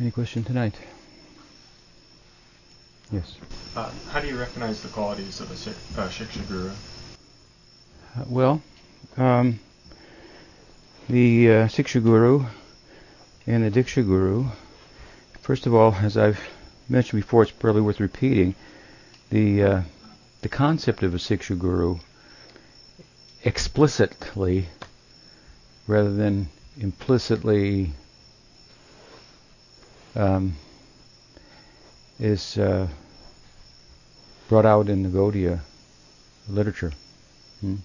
[0.00, 0.74] Any question tonight?
[3.10, 3.36] Yes.
[3.76, 6.70] Uh, how do you recognize the qualities of a uh, Shiksha Guru?
[6.70, 8.62] Uh, well,
[9.18, 9.60] um,
[11.10, 12.46] the uh, Siksha Guru
[13.46, 14.46] and the Diksha Guru,
[15.40, 16.40] first of all, as I've
[16.88, 18.54] mentioned before, it's probably worth repeating,
[19.28, 19.82] the, uh,
[20.40, 21.98] the concept of a Siksha Guru
[23.44, 24.68] explicitly
[25.86, 26.48] rather than
[26.80, 27.92] implicitly
[30.14, 30.56] um,
[32.18, 32.86] is uh,
[34.48, 35.60] brought out in the Gaudiya
[36.48, 36.92] literature.
[37.60, 37.76] Hmm?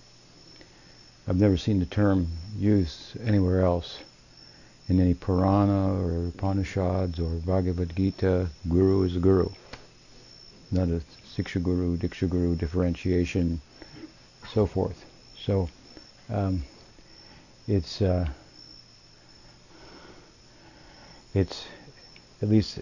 [1.28, 2.28] I've never seen the term
[2.58, 4.00] used anywhere else.
[4.90, 9.50] In any Purana or Upanishads or Bhagavad Gita, Guru is a Guru.
[10.72, 11.02] Not a
[11.36, 13.60] Siksha Guru, Diksha Guru differentiation,
[14.54, 15.04] so forth.
[15.38, 15.70] So,
[16.30, 16.64] um,
[17.68, 18.30] it's uh,
[21.34, 21.66] it's
[22.42, 22.80] at least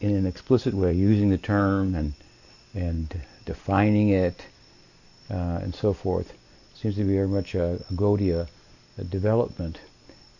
[0.00, 2.12] in an explicit way using the term and
[2.74, 4.46] and defining it
[5.30, 6.32] uh, and so forth
[6.74, 8.46] seems to be very much a, a
[8.98, 9.78] a development.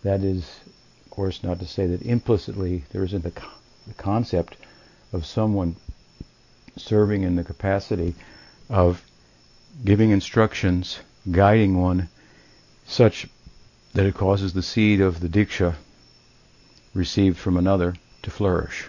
[0.02, 0.60] That is,
[1.04, 3.32] of course, not to say that implicitly there isn't the,
[3.86, 4.56] the concept
[5.12, 5.76] of someone
[6.76, 8.14] serving in the capacity
[8.68, 9.02] of
[9.84, 12.08] giving instructions, guiding one,
[12.86, 13.26] such
[13.92, 15.74] that it causes the seed of the diksha
[16.94, 18.86] received from another to flourish.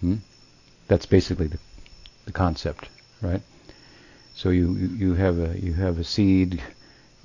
[0.00, 0.16] Hmm?
[0.88, 1.58] That's basically the,
[2.26, 2.88] the concept,
[3.20, 3.42] right?
[4.34, 6.62] So you, you have a you have a seed,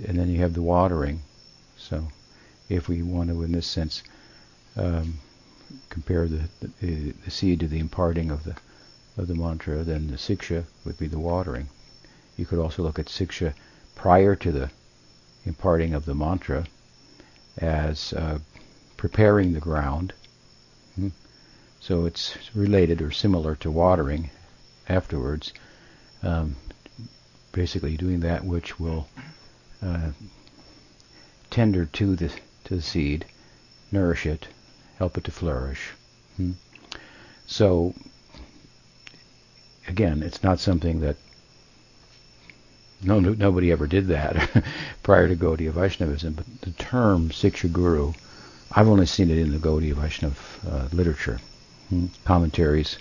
[0.06, 1.22] and then you have the watering.
[1.78, 2.08] So,
[2.70, 4.04] if we want to, in this sense,
[4.76, 5.20] um,
[5.90, 6.50] compare the,
[6.82, 8.56] the, the seed to the imparting of the
[9.18, 11.68] of the mantra, then the siksha would be the watering.
[12.36, 13.54] You could also look at siksha
[13.96, 14.70] prior to the
[15.46, 16.66] imparting of the mantra
[17.58, 18.38] as uh,
[18.96, 20.14] preparing the ground.
[21.88, 24.30] So it's related or similar to watering
[24.90, 25.54] afterwards.
[26.22, 26.58] Um,
[27.54, 29.08] basically, doing that which will
[29.82, 30.12] uh,
[31.50, 32.30] tender to the
[32.66, 33.26] to the seed,
[33.90, 34.50] nourish it,
[34.98, 35.92] help it to flourish.
[36.36, 36.52] Hmm?
[37.46, 37.94] So
[39.88, 41.16] again, it's not something that
[43.02, 44.66] no, no nobody ever did that
[45.04, 46.34] prior to Gaudiya Vaishnavism.
[46.34, 48.12] But the term Siksha Guru,
[48.74, 50.36] I've only seen it in the Gaudiya Vaishnava
[50.70, 51.40] uh, literature?
[52.26, 52.98] Commentaries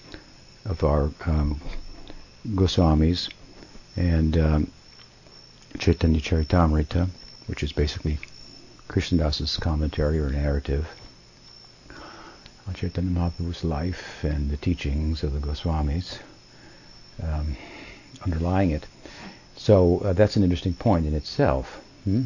[0.65, 1.61] of our um,
[2.49, 3.31] Goswamis
[3.97, 4.71] and um,
[5.79, 7.09] Chaitanya Charitamrita,
[7.47, 8.19] which is basically
[8.89, 10.89] Krishnadas's commentary or narrative
[12.67, 16.19] on Chaitanya Mahaprabhu's life and the teachings of the Goswamis
[17.23, 17.57] um,
[18.25, 18.87] underlying it.
[19.57, 21.81] So uh, that's an interesting point in itself.
[22.05, 22.25] Hmm?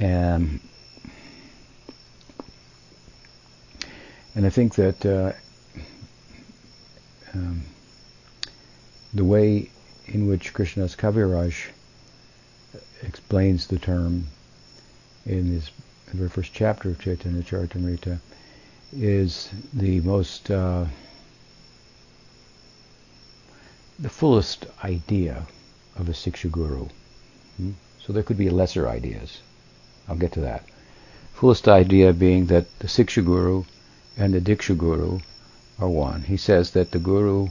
[0.00, 0.60] Um,
[4.36, 5.32] and I think that uh,
[7.32, 7.62] um,
[9.14, 9.70] the way
[10.06, 11.68] in which Krishnadas Kaviraj
[13.02, 14.26] explains the term
[15.24, 15.70] in his
[16.12, 18.18] very first chapter of Chaitanya Charitamrita
[18.92, 20.84] is the most uh,
[23.98, 25.46] the fullest idea
[25.96, 26.86] of a Siksha Guru.
[27.56, 27.70] Hmm?
[28.04, 29.40] So there could be lesser ideas.
[30.06, 30.64] I'll get to that.
[31.32, 33.64] Fullest idea being that the Siksha Guru
[34.16, 35.20] and the Diksha Guru
[35.78, 36.22] are one.
[36.22, 37.48] He says that the Guru,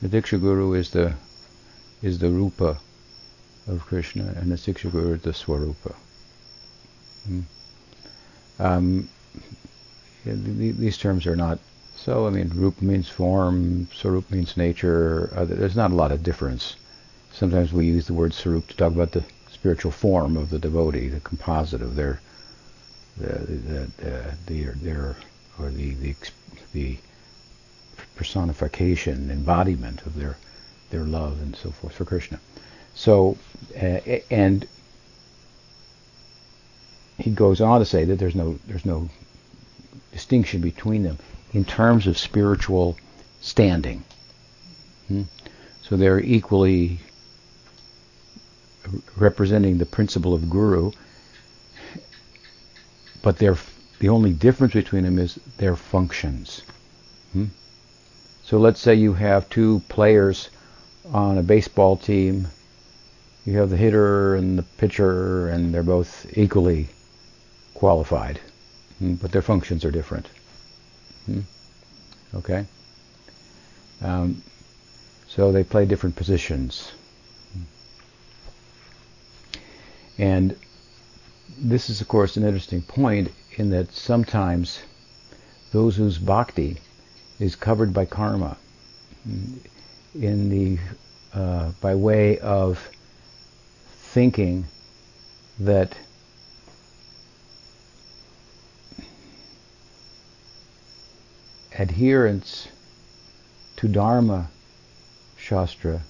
[0.00, 1.14] the Diksha Guru is the
[2.02, 2.78] is the Rupa
[3.66, 5.94] of Krishna and the Siksha Guru is the Swarupa.
[7.26, 7.40] Hmm?
[8.58, 9.08] Um,
[10.24, 11.58] these terms are not
[11.96, 12.26] so.
[12.26, 15.30] I mean, Rupa means form, Swarup means nature.
[15.48, 16.76] There's not a lot of difference.
[17.32, 21.08] Sometimes we use the word Swarup to talk about the spiritual form of the devotee,
[21.08, 22.20] the composite of their
[23.16, 25.16] the the, the, the their
[25.58, 26.14] or the, the
[26.72, 26.98] the
[28.16, 30.36] personification, embodiment of their
[30.90, 32.38] their love and so forth for Krishna.
[32.94, 33.36] So,
[33.76, 34.00] uh,
[34.30, 34.66] and
[37.18, 39.08] he goes on to say that there's no there's no
[40.12, 41.18] distinction between them
[41.52, 42.96] in terms of spiritual
[43.40, 44.04] standing.
[45.08, 45.22] Hmm?
[45.82, 47.00] So they're equally
[49.16, 50.92] representing the principle of guru,
[53.22, 53.56] but they're
[53.98, 56.62] the only difference between them is their functions.
[57.32, 57.46] Hmm?
[58.44, 60.50] So let's say you have two players
[61.12, 62.48] on a baseball team.
[63.44, 66.88] You have the hitter and the pitcher, and they're both equally
[67.74, 68.40] qualified,
[68.98, 69.14] hmm?
[69.14, 70.28] but their functions are different.
[71.26, 71.40] Hmm?
[72.34, 72.66] Okay?
[74.02, 74.42] Um,
[75.28, 76.92] so they play different positions.
[80.18, 80.56] And
[81.58, 84.82] this is, of course, an interesting point in that sometimes
[85.72, 86.78] those whose bhakti
[87.38, 88.56] is covered by karma
[90.14, 90.78] in the
[91.32, 92.90] uh, by way of
[93.96, 94.64] thinking
[95.58, 95.96] that
[101.78, 102.68] adherence
[103.76, 104.48] to Dharma
[105.36, 106.02] Shastra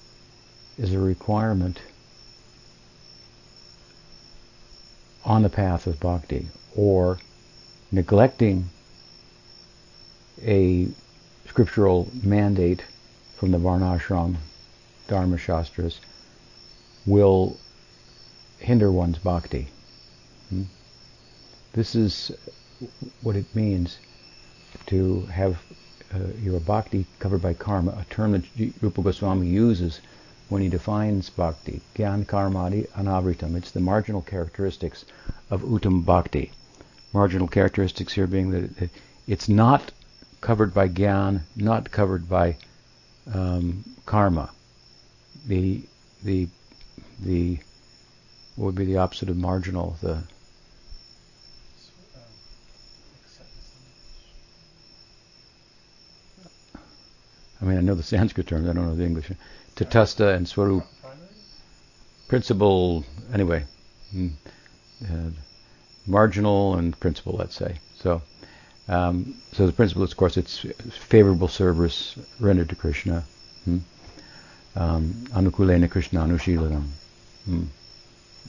[0.77, 1.81] is a requirement
[5.23, 7.17] on the path of bhakti, or
[7.91, 8.69] neglecting
[10.43, 10.87] a
[11.47, 12.83] scriptural mandate
[13.35, 14.35] from the Varnashram
[15.07, 15.99] Dharma Shastras
[17.05, 17.57] will
[18.59, 19.67] hinder one's bhakti.
[20.49, 20.63] Hmm?
[21.73, 22.31] This is
[23.21, 23.99] what it means
[24.87, 25.61] to have
[26.13, 28.43] uh, your bhakti covered by karma, a term that
[28.81, 30.01] Rupa Goswami uses
[30.49, 31.81] when he defines bhakti.
[31.95, 33.55] Gyan karmadi anavritam.
[33.55, 35.05] It's the marginal characteristics
[35.49, 36.51] of uttam bhakti.
[37.15, 38.89] Marginal characteristics here being that
[39.25, 39.89] it's not
[40.41, 42.57] covered by gyan, not covered by
[43.33, 44.51] um, karma.
[45.47, 45.81] The
[46.25, 46.49] the
[47.21, 47.57] the
[48.57, 49.95] what would be the opposite of marginal?
[50.01, 50.23] The
[57.61, 58.67] I mean, I know the Sanskrit terms.
[58.67, 59.31] I don't know the English.
[59.77, 60.83] Tatastha and Swarup.
[62.27, 63.63] Principle, anyway.
[64.11, 64.27] Hmm.
[65.01, 65.29] Uh,
[66.07, 67.79] marginal and principal, let's say.
[67.99, 68.21] So,
[68.87, 73.23] um, so the principle, is of course, it's favorable service rendered to Krishna.
[73.63, 73.77] Hmm?
[74.75, 76.87] Um, anukulena Krishna anushilanam.
[77.45, 77.63] Hmm.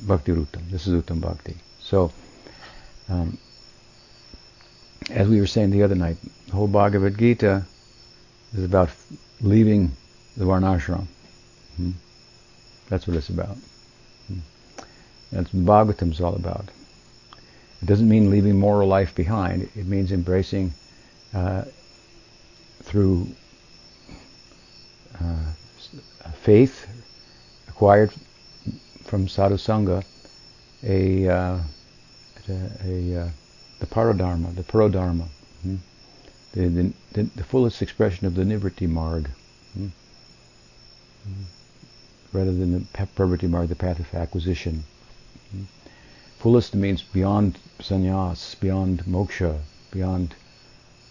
[0.06, 0.68] Bhakti Rutam.
[0.70, 1.56] This is Uttam Bhakti.
[1.80, 2.12] So,
[3.08, 3.38] um,
[5.10, 6.16] as we were saying the other night,
[6.46, 7.64] the whole Bhagavad Gita
[8.54, 8.90] is about
[9.40, 9.92] leaving
[10.36, 11.06] the Varnashram.
[11.76, 11.92] Hmm?
[12.88, 13.56] That's what it's about.
[14.26, 14.38] Hmm?
[15.32, 16.68] That's what is all about.
[17.82, 19.68] It doesn't mean leaving moral life behind.
[19.74, 20.72] It means embracing
[21.34, 21.64] uh,
[22.82, 23.28] through
[25.20, 25.52] uh,
[26.42, 26.86] faith
[27.68, 28.12] acquired
[29.04, 30.04] from sadhu sangha
[30.82, 31.58] a, uh,
[32.48, 32.52] a,
[32.84, 33.28] a uh,
[33.78, 35.26] the paradharma, the parodharma,
[35.62, 35.76] hmm?
[36.52, 39.28] the, the, the, the, fullest expression of the nivritti marg,
[39.74, 39.88] hmm?
[41.24, 41.42] Hmm?
[42.32, 44.84] rather than the pravritti marg, the path of acquisition.
[45.50, 45.64] Hmm?
[46.38, 49.58] Fullest means beyond sannyas, beyond moksha,
[49.90, 50.34] beyond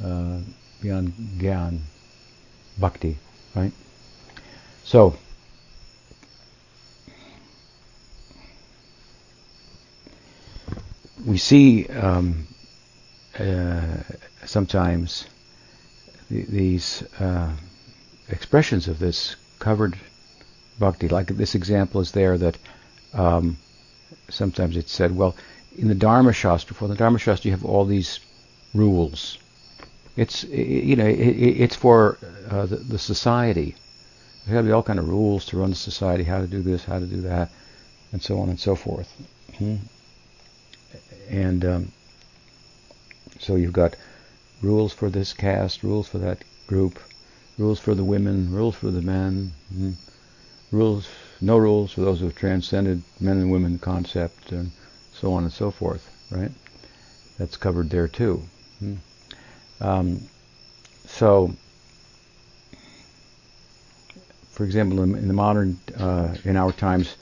[0.04, 0.40] uh,
[0.82, 1.80] beyond gyan,
[2.78, 3.18] bhakti,
[3.56, 3.72] right?
[4.84, 5.18] So,
[11.26, 12.48] we see um,
[13.40, 13.98] uh,
[14.46, 15.26] sometimes
[16.30, 17.52] th- these uh,
[18.30, 19.98] expressions of this covered
[20.78, 21.08] bhakti.
[21.08, 22.58] Like this example is there that
[23.14, 23.58] um,
[24.30, 25.36] sometimes it's said, well,
[25.78, 28.20] in the Dharma Shastra, for the Dharma Shastra, you have all these
[28.74, 29.38] rules.
[30.16, 32.18] It's you know it, it's for
[32.50, 33.76] uh, the, the, society.
[34.46, 36.62] There got to be all kind of rules to run the society, how to do
[36.62, 37.52] this, how to do that,
[38.12, 39.12] and so on and so forth.
[39.58, 39.76] Hmm?
[41.30, 41.92] And um,
[43.40, 43.96] so you've got
[44.62, 47.00] rules for this caste, rules for that group,
[47.58, 49.92] rules for the women, rules for the men, hmm?
[50.72, 51.08] rules,
[51.42, 54.72] no rules for those who have transcended men and women concept, and
[55.14, 56.10] so on and so forth.
[56.32, 56.52] Right?
[57.38, 58.44] That's covered there too.
[58.80, 58.96] Hmm?
[59.82, 60.22] Um,
[61.06, 61.54] so,
[64.52, 67.16] for example, in, the modern, uh, in our times,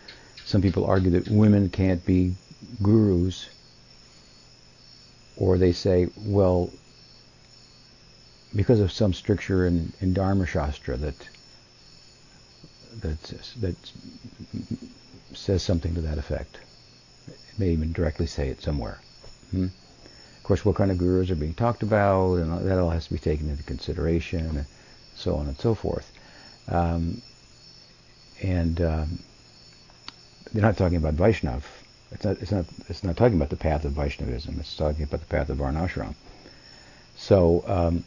[0.46, 2.36] some people argue that women can't be
[2.82, 3.50] gurus
[5.38, 6.70] or they say, well,
[8.56, 11.16] because of some stricture in, in Dharma Shastra that
[13.02, 13.78] that
[15.34, 16.60] says something to that effect.
[17.28, 19.00] It may even directly say it somewhere.
[19.52, 19.66] Hmm?
[20.38, 23.14] Of course, what kind of gurus are being talked about, and that all has to
[23.14, 24.66] be taken into consideration, and
[25.16, 26.12] so on and so forth.
[26.68, 27.22] Um,
[28.42, 29.20] and um,
[30.52, 31.64] they're not talking about Vaishnav
[32.14, 34.58] it's not, it's not, it's not talking about the path of Vaishnavism.
[34.60, 36.14] It's talking about the path of Varnashram.
[37.16, 38.04] So, um,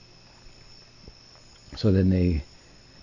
[1.76, 2.44] so then they,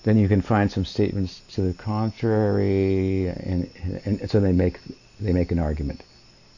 [0.04, 3.70] then you can find some statements to the contrary, and,
[4.06, 4.80] and, so they make,
[5.20, 6.02] they make an argument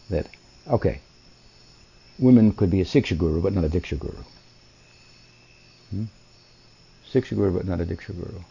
[0.10, 0.28] that,
[0.68, 1.00] okay,
[2.18, 4.24] women could be a Siksha guru, but not a Diksha guru.
[5.92, 6.06] Hmm?
[7.12, 8.42] Siksha guru, but not a Diksha guru.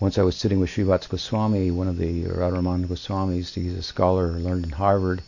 [0.00, 3.52] Once I was sitting with Srivats Goswami, one of the Radharaman Goswamis.
[3.54, 5.22] He's a scholar, learned in Harvard.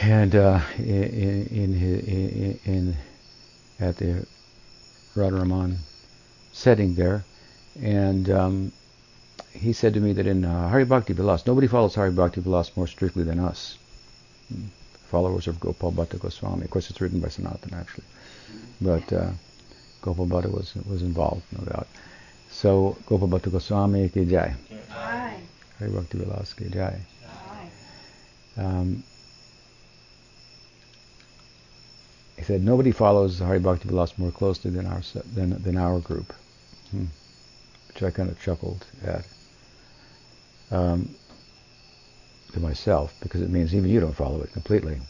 [0.00, 2.96] And uh, in, in, in, in,
[3.78, 4.26] at the
[5.20, 5.76] Radharaman
[6.52, 7.24] setting there,
[7.82, 8.72] and um,
[9.52, 12.76] he said to me that in uh, Hari Bhakti Vilas, nobody follows Hari Bhakti Vilas
[12.76, 13.78] more strictly than us.
[15.10, 16.64] followers of Gopal Bhatta Goswami.
[16.64, 18.04] Of course, it's written by Sanatana actually,
[18.80, 19.30] but uh,
[20.02, 21.88] Gopal Bhatta was was involved, no doubt.
[22.50, 24.54] So Gopal Bhatta Goswami ki jai.
[25.78, 27.00] Hari Bhakti Vilas ki jai.
[28.56, 29.02] Um,
[32.40, 35.02] he said nobody follows Hari Bhakti Vilas more closely than our
[35.34, 36.32] than than our group,
[36.90, 37.04] hmm.
[37.88, 39.24] which I kind of chuckled at.
[40.72, 41.14] Um,
[42.52, 45.00] to myself because it means even you don't follow it completely.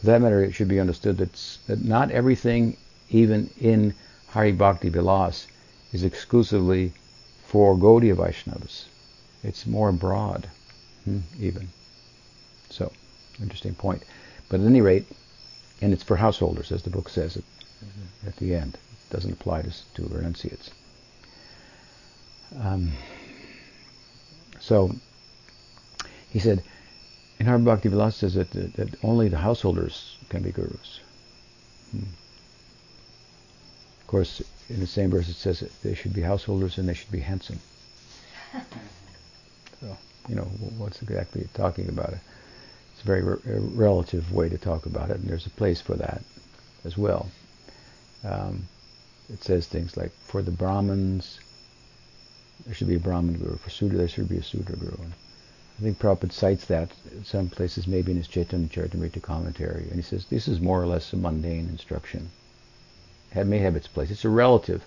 [0.00, 1.32] For that matter, it should be understood that,
[1.66, 2.76] that not everything,
[3.10, 3.94] even in
[4.28, 5.46] Hari Bhakti Vilas,
[5.92, 6.92] is exclusively
[7.44, 8.86] for Gaudiya Vaishnavas.
[9.44, 10.48] It's more broad,
[11.04, 11.68] hmm, even.
[12.70, 12.92] So,
[13.40, 14.02] interesting point.
[14.48, 15.06] But at any rate,
[15.82, 18.28] and it's for householders, as the book says at, mm-hmm.
[18.28, 18.74] at the end.
[18.74, 20.70] It doesn't apply to, to renunciates.
[22.58, 22.92] Um,
[24.60, 24.94] so,
[26.30, 26.62] he said,
[27.40, 31.00] in Hari Bhakti Vilas says that, that, that, only the householders can be gurus.
[31.90, 32.04] Hmm.
[34.00, 36.94] Of course, in the same verse it says that they should be householders and they
[36.94, 37.58] should be handsome.
[39.80, 39.96] so,
[40.28, 40.44] you know,
[40.78, 42.20] what's exactly talking about it?
[43.02, 43.38] It's a very re-
[43.74, 46.22] relative way to talk about it, and there's a place for that
[46.84, 47.28] as well.
[48.22, 48.68] Um,
[49.28, 51.40] it says things like, for the Brahmins,
[52.64, 53.56] there should be a Brahmin guru.
[53.56, 54.96] For Sudra, there should be a Sudra guru.
[55.02, 55.14] And
[55.80, 59.96] I think Prabhupada cites that in some places, maybe in his Chaitanya Charitamrita commentary, and
[59.96, 62.30] he says this is more or less a mundane instruction.
[63.34, 64.12] It may have its place.
[64.12, 64.84] It's a relative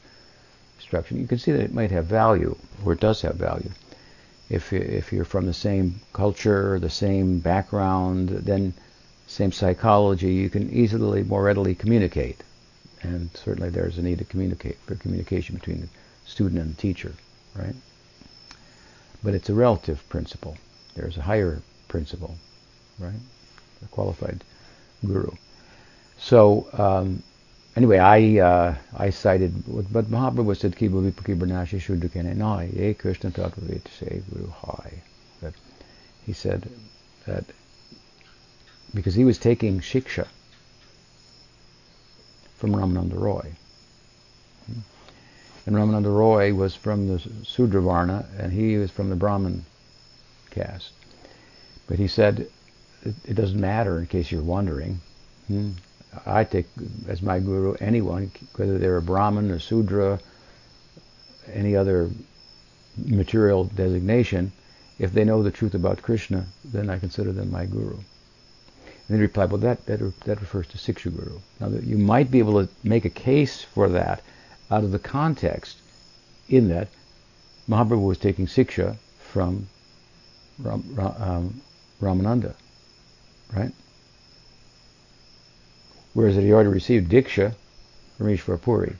[0.78, 1.20] instruction.
[1.20, 2.56] You can see that it might have value,
[2.86, 3.72] or it does have value.
[4.50, 8.74] If if you're from the same culture, the same background, then
[9.28, 12.44] same psychology, you can easily, more readily communicate.
[13.02, 15.88] And certainly there's a need to communicate for communication between the
[16.26, 17.14] student and the teacher,
[17.56, 17.76] right?
[19.24, 20.58] But it's a relative principle.
[20.96, 22.36] There's a higher principle,
[23.00, 23.20] right?
[23.84, 24.44] A qualified
[25.06, 25.32] guru.
[26.18, 27.24] So um,
[27.76, 29.54] anyway, I uh, I cited
[29.92, 35.02] but Mahaprabhu said Kibu Vipakibanashi Shuddhakene Nai Ye Krishna Tattva say Guru Hai.
[35.42, 35.54] That
[36.26, 36.70] he said
[37.26, 37.46] that
[38.94, 40.28] because he was taking shiksha
[42.56, 43.52] from Ramananda Roy.
[45.66, 49.66] And Ramananda Roy was from the Sudra Varna and he was from the Brahmin
[50.52, 50.92] caste.
[51.88, 52.48] But he said,
[53.04, 55.02] it, it doesn't matter in case you're wondering.
[55.48, 55.72] Hmm.
[56.26, 56.68] I take
[57.08, 60.20] as my guru anyone, whether they're a Brahmin, a Sudra,
[61.52, 62.10] any other
[62.98, 64.52] material designation,
[64.98, 67.98] if they know the truth about Krishna, then I consider them my guru.
[69.08, 71.40] And he replied, well, that, that, that refers to Siksha Guru.
[71.60, 74.24] Now, you might be able to make a case for that
[74.72, 75.78] out of the context
[76.50, 76.88] in that
[77.70, 79.68] Mahaprabhu was taking Siksha from
[80.60, 81.62] Ram, um,
[82.02, 82.56] Ramananda,
[83.54, 83.72] right?
[86.16, 87.54] Whereas he already received Diksha
[88.18, 88.96] from Ishvara Puri.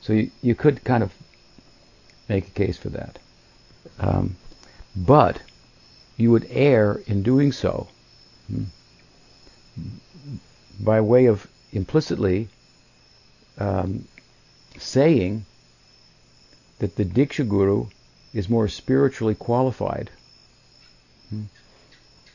[0.00, 1.12] So you, you could kind of
[2.28, 3.20] make a case for that.
[4.00, 4.34] Um,
[4.96, 5.40] but
[6.16, 7.86] you would err in doing so
[8.48, 8.64] hmm,
[10.80, 12.48] by way of implicitly
[13.58, 14.08] um,
[14.76, 15.46] saying
[16.80, 17.86] that the Diksha Guru
[18.34, 20.10] is more spiritually qualified
[21.28, 21.44] hmm,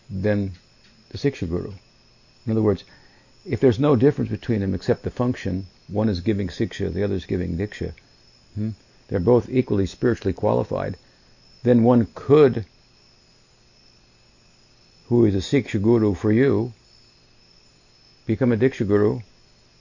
[0.10, 0.54] than
[1.10, 1.74] the Siksha Guru.
[2.46, 2.84] In other words,
[3.46, 7.16] if there's no difference between them except the function, one is giving Siksha, the other
[7.16, 7.94] is giving Diksha,
[8.56, 8.72] hmm,
[9.08, 10.98] they're both equally spiritually qualified,
[11.64, 12.66] then one could,
[15.08, 16.74] who is a Siksha Guru for you,
[18.26, 19.22] become a Diksha Guru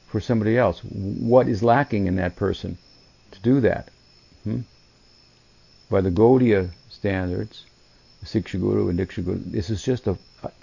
[0.06, 0.80] for somebody else.
[0.84, 2.78] What is lacking in that person
[3.32, 3.90] to do that?
[4.44, 4.60] Hmm?
[5.90, 7.66] by the Gaudiya standards,
[8.24, 10.18] Siksha Guru and Diksha Guru, this is just a,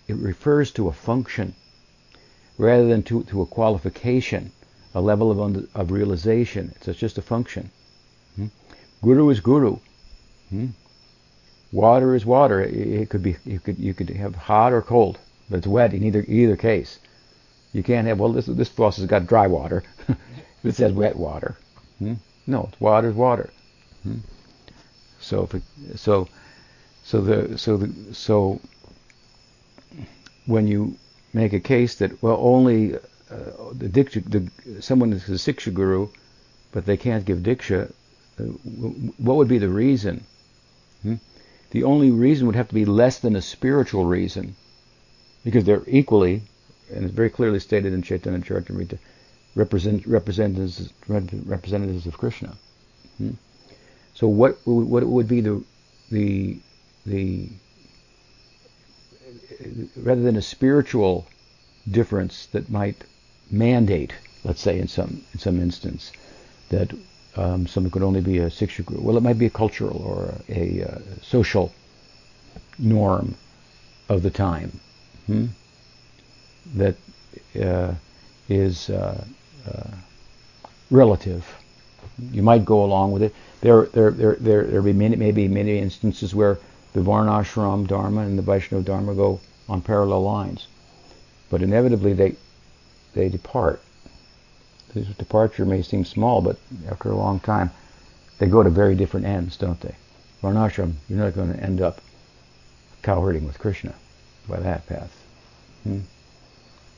[0.07, 1.55] it refers to a function
[2.61, 4.51] rather than to, to a qualification,
[4.93, 6.71] a level of, under, of realization.
[6.75, 7.71] It's just a function.
[8.35, 8.47] Hmm?
[9.01, 9.77] Guru is Guru.
[10.49, 10.67] Hmm?
[11.71, 12.61] Water is water.
[12.61, 15.17] It, it, could be you could you could have hot or cold,
[15.49, 16.99] but it's wet in either either case.
[17.73, 19.81] You can't have well this this faucet's got dry water.
[20.63, 21.57] it says wet water.
[21.97, 22.15] Hmm?
[22.45, 23.49] No, water is water.
[24.03, 24.17] Hmm?
[25.19, 25.63] So if it,
[25.95, 26.27] so
[27.03, 28.59] so the so the so
[30.45, 30.97] when you
[31.33, 36.09] make a case that well only uh, the diksha the, someone is a siksha guru,
[36.71, 37.91] but they can't give diksha,
[38.39, 38.43] uh,
[39.17, 40.23] what would be the reason?
[41.01, 41.15] Hmm?
[41.71, 44.55] The only reason would have to be less than a spiritual reason,
[45.43, 46.43] because they're equally,
[46.93, 48.97] and it's very clearly stated in Chaitanya Charitamrita,
[49.55, 52.57] represent, representatives representatives of Krishna.
[53.17, 53.31] Hmm?
[54.13, 55.63] So what what would be the
[56.11, 56.59] the
[57.05, 57.49] the
[59.95, 61.27] rather than a spiritual
[61.89, 63.03] difference that might
[63.49, 64.13] mandate,
[64.43, 66.11] let's say in some in some instance,
[66.69, 66.93] that
[67.35, 69.01] um, someone could only be a Siksha guru.
[69.01, 71.71] Well, it might be a cultural or a, a social
[72.77, 73.35] norm
[74.09, 74.79] of the time
[75.27, 75.45] hmm?
[76.75, 76.95] that
[77.61, 77.93] uh,
[78.49, 79.23] is uh,
[79.67, 79.91] uh,
[80.89, 81.45] relative.
[82.31, 83.33] You might go along with it.
[83.61, 86.59] There, there, there, there, there be many, maybe many instances where
[86.93, 90.67] the Varnashram Dharma and the Vaishnava Dharma go on parallel lines,
[91.49, 92.35] but inevitably they
[93.13, 93.81] they depart.
[94.93, 96.57] This departure may seem small, but
[96.89, 97.71] after a long time,
[98.39, 99.95] they go to very different ends, don't they?
[100.41, 102.01] Varnashram, you're not going to end up
[103.03, 103.93] cowherding with Krishna
[104.47, 105.15] by that path.
[105.83, 105.99] Hmm?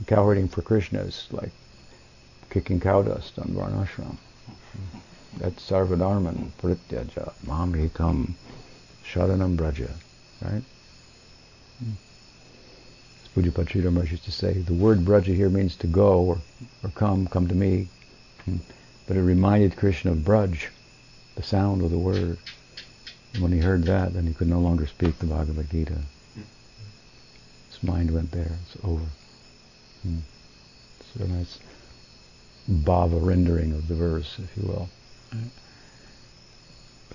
[0.06, 1.52] Cowherding for Krishna is like
[2.50, 4.18] kicking cow dust on Varnashram.
[5.38, 8.34] That's Sarvadharman Prityaja Mamekam
[9.04, 9.90] Sharanam Braja.
[10.42, 10.64] Right?
[11.80, 11.92] Hmm.
[13.36, 16.38] Pujapachita Maharaj used to say, the word Braja here means to go or,
[16.84, 17.88] or come, come to me.
[18.46, 18.58] Hmm.
[19.08, 20.68] But it reminded Krishna of Braj,
[21.36, 22.38] the sound of the word.
[23.34, 25.98] And when he heard that, then he could no longer speak the Bhagavad Gita.
[26.36, 28.58] His mind went there.
[28.66, 29.06] It's over.
[30.04, 30.20] Hmm.
[31.18, 31.60] So nice
[32.70, 34.90] bhava rendering of the verse, if you will.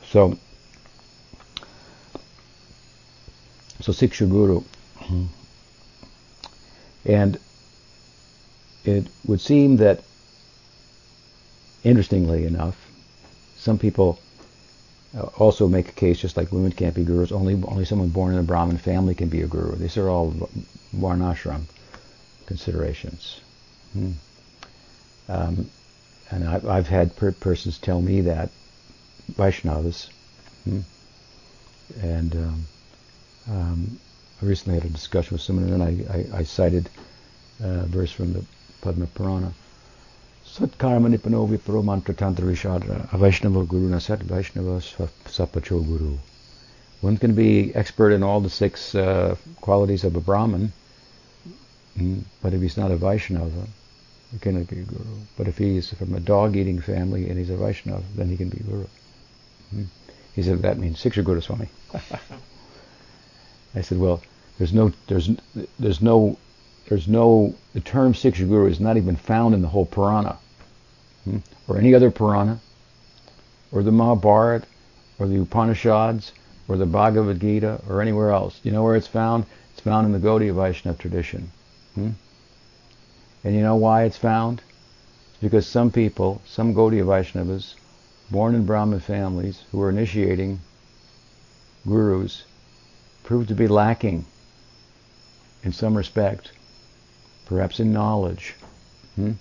[0.04, 0.38] So,
[3.80, 4.62] so Siksha Guru.
[7.04, 7.38] And
[8.84, 10.02] it would seem that,
[11.84, 12.76] interestingly enough,
[13.56, 14.18] some people
[15.16, 18.34] uh, also make a case, just like women can't be gurus, only only someone born
[18.34, 19.76] in a Brahmin family can be a guru.
[19.76, 20.32] These are all
[20.94, 21.64] varnashram
[22.46, 23.40] considerations.
[23.92, 24.12] Hmm.
[25.28, 25.70] Um,
[26.30, 28.50] and I've, I've had per- persons tell me that,
[29.32, 30.08] Vaishnavas,
[30.64, 30.80] hmm.
[32.02, 32.66] and um,
[33.50, 34.00] um,
[34.40, 36.88] I recently had a discussion with someone, and I, I, I cited
[37.60, 38.44] a verse from the
[38.80, 39.52] Padma Purana.
[40.46, 44.80] Satkarma nipano vipro mantra tantra vishadra avaishnava guru nasat vaishnava
[45.26, 46.16] sapacho guru.
[47.00, 50.72] One can be expert in all the six uh, qualities of a Brahmin,
[51.96, 53.66] mm, but if he's not a Vaishnava,
[54.32, 55.20] he cannot be a guru.
[55.36, 58.58] But if he's from a dog-eating family and he's a Vaishnava, then he can be
[58.58, 58.86] guru.
[59.74, 59.86] Mm.
[60.34, 61.68] He said, that means Siksha Guru Swami.
[63.74, 64.22] I said, well,
[64.58, 65.30] there's no, there's,
[65.78, 66.36] there's no,
[66.88, 70.36] there's no, the term Siksha Guru is not even found in the whole Purana,
[71.24, 71.38] hmm?
[71.68, 72.58] or any other Purana,
[73.70, 74.66] or the Mahabharata,
[75.18, 76.32] or the Upanishads,
[76.66, 78.58] or the Bhagavad Gita, or anywhere else.
[78.64, 79.46] You know where it's found?
[79.72, 81.52] It's found in the Gaudiya Vaishnava tradition.
[81.94, 82.10] Hmm?
[83.44, 84.60] And you know why it's found?
[85.30, 87.74] It's because some people, some Gaudiya Vaishnavas,
[88.28, 90.58] born in Brahmin families, who are initiating
[91.86, 92.42] gurus,
[93.22, 94.24] proved to be lacking
[95.68, 96.50] in some respect,
[97.44, 98.54] perhaps in knowledge,
[99.16, 99.32] hmm?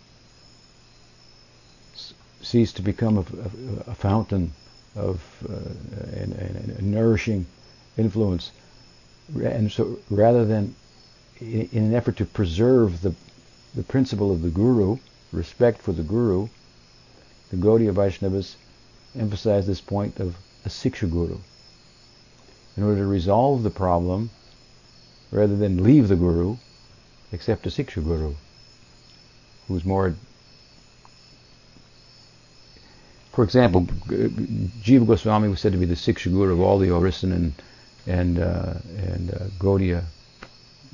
[2.42, 4.52] cease to become a, a, a fountain
[4.98, 5.54] of uh,
[6.20, 7.46] and, and, and nourishing
[7.98, 8.52] influence.
[9.42, 10.76] And so rather than
[11.40, 13.16] in, in, an effort to preserve the,
[13.74, 14.98] the principle of the guru,
[15.32, 16.50] respect for the guru,
[17.52, 18.56] the Gaudiya Vaishnavas
[19.18, 20.36] emphasize this point of
[20.66, 21.38] a Siksha Guru
[22.76, 24.30] in order to resolve the problem,
[25.32, 26.58] rather than leave the guru,
[27.34, 28.34] accept a Siksha Guru,
[29.68, 30.16] who's more
[33.38, 37.32] for example, Jiva Goswami was said to be the Siksha Guru of all the Orisan
[37.34, 37.54] and
[38.08, 40.06] and uh, and uh, Gaudiya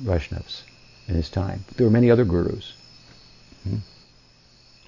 [0.02, 0.62] Vaishnavas
[1.08, 1.64] in his time.
[1.76, 2.74] There were many other gurus
[3.62, 3.78] hmm,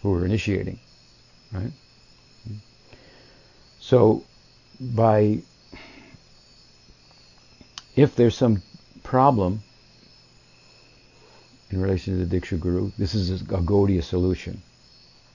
[0.03, 0.79] who were initiating,
[1.53, 1.73] right?
[3.81, 4.25] So,
[4.79, 5.39] by
[7.95, 8.61] if there's some
[9.07, 9.63] problem
[11.71, 14.61] in relation to the Diksha Guru, this is a Gaudiya solution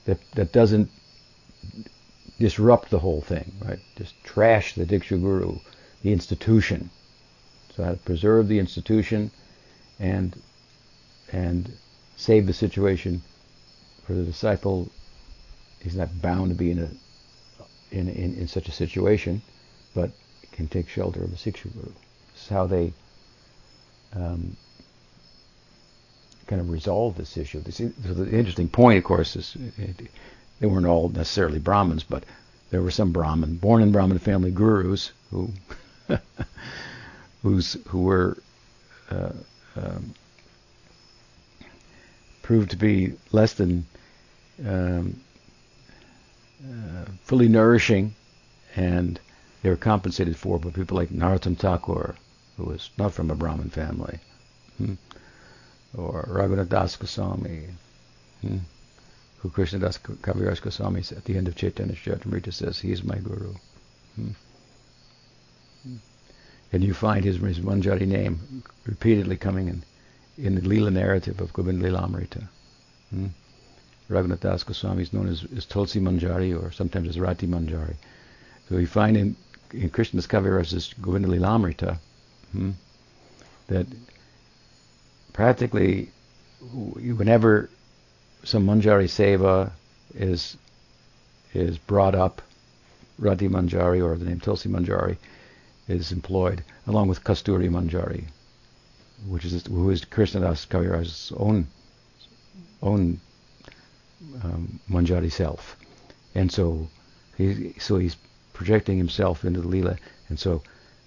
[0.05, 0.89] that, that doesn't
[2.38, 3.79] disrupt the whole thing, right?
[3.97, 5.57] Just trash the Diksha Guru,
[6.03, 6.89] the institution.
[7.75, 9.31] So I preserve the institution
[9.99, 10.36] and
[11.31, 11.71] and
[12.17, 13.21] save the situation
[14.05, 14.89] for the disciple.
[15.79, 16.89] He's not bound to be in a
[17.95, 19.41] in, in, in such a situation,
[19.93, 20.12] but
[20.51, 21.93] can take shelter of the Siksha Guru
[22.34, 22.93] This is how they
[24.15, 24.56] um,
[26.47, 27.62] kind of resolve this issue.
[27.62, 30.10] This, the interesting point, of course, is it,
[30.60, 32.24] they weren't all necessarily Brahmins, but
[32.69, 35.50] there were some Brahmin, born in Brahmin family gurus who
[37.41, 38.38] who's who were
[39.10, 39.32] uh,
[39.76, 40.13] um,
[42.41, 43.86] proved to be less than
[44.65, 45.19] um,
[46.63, 48.13] uh, fully nourishing,
[48.76, 49.19] and
[49.62, 52.15] they were compensated for by people like Narottam Thakur,
[52.62, 54.19] who was not from a Brahmin family.
[54.78, 54.93] Hmm?
[55.97, 57.65] Or Raghunath Das Goswami,
[58.41, 58.58] hmm?
[59.39, 63.54] who Krishnadas Kaviraj Goswami at the end of Chaitanya Charitamrita says, he is my guru.
[64.15, 64.32] Hmm?
[66.71, 69.84] And you find his, his Manjari name repeatedly coming in
[70.38, 72.47] in the Leela narrative of Govind Lilamrita.
[73.10, 73.28] Hmm?
[74.10, 77.95] Raghunath Das Goswami is known as, as Tulsi Manjari or sometimes as Rati Manjari.
[78.69, 79.36] So you find in,
[79.74, 81.97] in Krishnadas Kaviraj's Govinda Lilamrita
[82.51, 82.71] hmm,
[83.67, 83.85] that
[85.33, 86.09] practically
[86.61, 87.69] whenever
[88.43, 89.71] some Manjari Seva
[90.13, 90.57] is
[91.53, 92.41] is brought up,
[93.17, 95.17] Rati Manjari or the name Tulsi Manjari
[95.87, 98.25] is employed, along with Kasturi Manjari,
[99.27, 101.67] which is who is Krishnadas Kaviraj's own
[102.81, 103.19] own
[104.43, 105.77] um, Manjari self,
[106.35, 106.87] and so
[107.37, 108.17] he so he's
[108.53, 109.97] projecting himself into the lila,
[110.29, 110.61] and so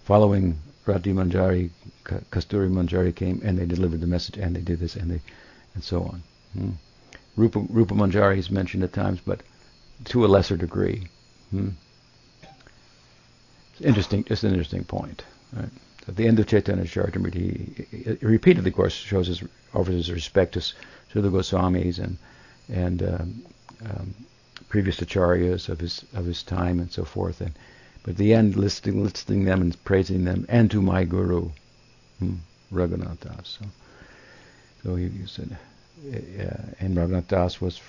[0.04, 1.70] following Rati Manjari,
[2.04, 5.20] Kasturi Manjari came and they delivered the message and they did this and they
[5.74, 6.22] and so on.
[6.52, 6.70] Hmm.
[7.36, 9.42] Rupa, Rupa Manjari is mentioned at times, but
[10.04, 11.08] to a lesser degree.
[11.50, 11.70] Hmm.
[13.80, 15.24] Interesting, just an interesting point.
[15.52, 15.70] Right?
[16.06, 19.42] At the end of Chaitanya Charitamrita, he, he, repeatedly, of course, shows his
[19.72, 20.60] offers his respect to,
[21.12, 22.18] to the Goswamis and
[22.68, 23.42] and um,
[23.84, 24.14] um,
[24.68, 27.40] previous acharyas of his of his time and so forth.
[27.40, 27.54] And
[28.04, 31.50] but the end, listing listing them and praising them, and to my guru,
[32.20, 32.36] hmm,
[32.72, 33.58] Raghunath Das.
[33.58, 33.66] So,
[34.82, 35.58] so he, he said,
[36.78, 37.80] and Raghunath Das was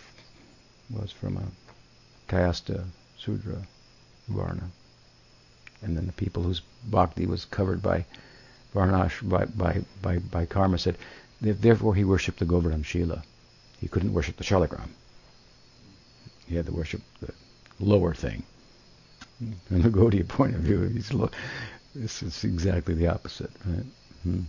[0.90, 1.44] was from a
[2.28, 2.84] Kayasta
[3.18, 3.62] Sudra
[4.28, 4.72] Varna
[5.86, 8.06] and then the people whose bhakti was covered by
[8.74, 10.98] varnash by by by, by karma said,
[11.42, 13.24] therefore he worshipped the Govardhan Shila.
[13.80, 14.90] He couldn't worship the Shalagram.
[16.48, 17.34] He had to worship the
[17.80, 18.44] lower thing.
[19.68, 21.32] From the Gaudiya point of view, lo-
[21.94, 23.52] this is exactly the opposite.
[23.66, 23.86] Right?
[24.24, 24.42] Hmm.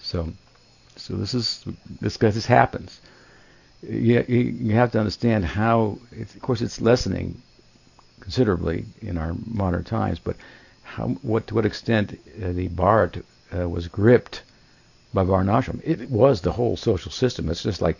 [0.00, 0.32] So,
[0.96, 1.64] so this is
[2.00, 3.00] this this happens.
[3.82, 5.98] You, you have to understand how.
[6.12, 7.42] of course, it's lessening
[8.20, 10.36] considerably in our modern times, but
[10.82, 13.22] how, what to what extent uh, the Bharat
[13.54, 14.42] uh, was gripped
[15.12, 15.80] by Varnashram.
[15.84, 17.48] It was the whole social system.
[17.50, 17.98] It's just like,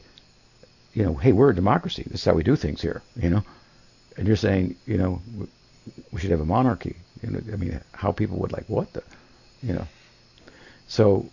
[0.94, 2.04] you know, hey, we're a democracy.
[2.06, 3.42] This is how we do things here, you know.
[4.16, 5.20] And you're saying, you know,
[6.12, 6.96] we should have a monarchy.
[7.22, 9.02] You know, I mean, how people would like what the,
[9.62, 9.86] you know.
[10.86, 11.28] So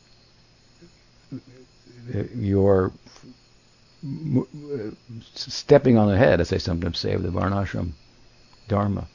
[2.35, 2.91] you're
[5.35, 7.91] stepping on the head, as I sometimes say, of the Varnashram
[8.67, 9.07] dharma,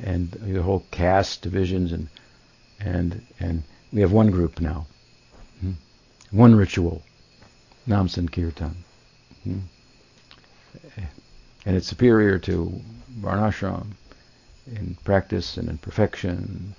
[0.00, 2.08] and the whole caste divisions, and
[2.80, 4.86] and and we have one group now,
[5.60, 5.72] hmm?
[6.30, 7.02] one ritual,
[7.86, 8.76] Nam Sankirtan,
[9.44, 9.60] hmm?
[11.64, 12.80] and it's superior to
[13.20, 13.92] Varnashram
[14.66, 16.74] in practice and in perfection,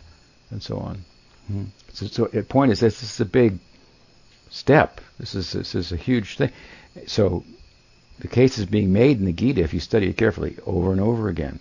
[0.49, 1.05] and so on.
[1.47, 1.63] Hmm?
[1.93, 3.59] So, so the point is, this is a big
[4.49, 5.01] step.
[5.19, 6.51] This is this is a huge thing.
[7.07, 7.43] So
[8.19, 11.01] the case is being made in the Gita, if you study it carefully, over and
[11.01, 11.59] over again.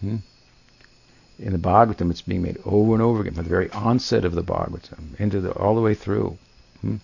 [0.00, 0.16] Hmm?
[1.38, 4.34] In the Bhagavatam, it's being made over and over again from the very onset of
[4.34, 6.38] the Bhagavatam into the all the way through.
[6.80, 6.96] Hmm?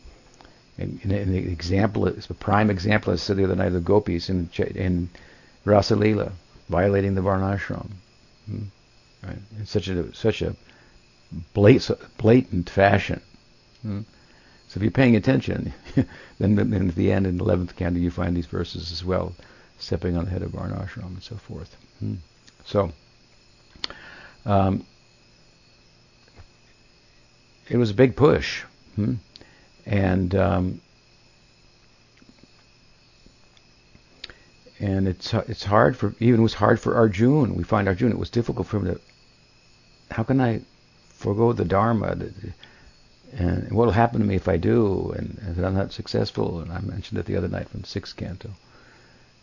[0.78, 3.72] And, and, and, the example is the prime example, I said the other night, of
[3.74, 5.10] the gopis in in
[5.64, 6.32] Rasa Leela,
[6.68, 7.90] violating the Varnashram.
[8.46, 8.64] Hmm?
[9.22, 9.38] Right?
[9.58, 10.56] In such a such a
[11.54, 13.20] blatant, blatant fashion.
[13.82, 14.00] Hmm?
[14.68, 15.72] So if you're paying attention,
[16.38, 19.34] then, then at the end, in the eleventh canto, you find these verses as well,
[19.78, 21.76] stepping on the head of Varnashram and so forth.
[21.98, 22.14] Hmm.
[22.64, 22.90] So,
[24.46, 24.86] um,
[27.68, 28.64] it was a big push.
[29.84, 30.80] And um,
[34.82, 37.54] and it's it's hard for even it was hard for Arjun.
[37.54, 38.10] We find Arjun.
[38.10, 39.00] It was difficult for him to.
[40.10, 40.62] How can I
[41.08, 42.16] forego the dharma?
[43.32, 45.14] And what will happen to me if I do?
[45.16, 46.58] And if I'm not successful?
[46.58, 48.50] And I mentioned it the other night from sixth canto,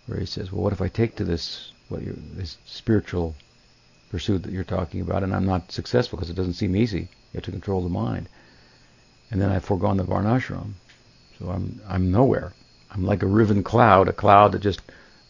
[0.08, 2.02] where he says, "Well, what if I take to this what
[2.36, 3.34] this spiritual
[4.12, 7.08] pursuit that you're talking about, and I'm not successful because it doesn't seem easy.
[7.34, 8.28] Have to control the mind,
[9.32, 10.74] and then I've foregone the varnashram,
[11.38, 12.52] so I'm I'm nowhere.
[12.92, 14.82] I'm like a riven cloud, a cloud that just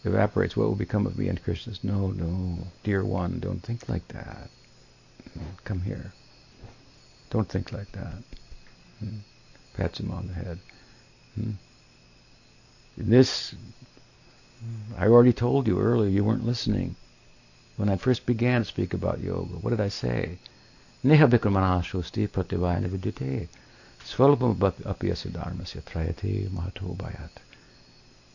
[0.05, 0.55] evaporates.
[0.55, 1.27] What will become of me?
[1.27, 4.49] And says, No, no, dear one, don't think like that.
[5.63, 6.13] Come here.
[7.29, 8.23] Don't think like that.
[8.99, 9.17] Hmm.
[9.75, 10.59] Pats him on the head.
[11.35, 11.51] Hmm.
[12.97, 13.55] In this
[14.97, 16.97] I already told you earlier, you weren't listening.
[17.77, 20.37] When I first began to speak about yoga, what did I say?
[21.01, 23.47] Neha vikramanashosti prativayana vidyate.
[24.03, 27.29] Svalapam apyasya dharmasya trayate mahato bayat.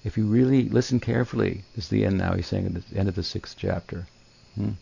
[0.05, 3.09] If you really listen carefully, this is the end now, he's saying at the end
[3.09, 4.07] of the sixth chapter.
[4.55, 4.73] Hmm?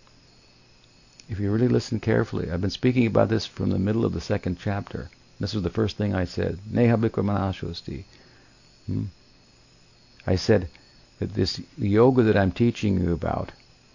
[1.29, 4.21] If you really listen carefully, I've been speaking about this from the middle of the
[4.21, 5.11] second chapter.
[5.39, 6.59] This was the first thing I said.
[8.87, 9.05] Hmm?
[10.27, 10.69] I said
[11.21, 13.53] that this yoga that I'm teaching you about,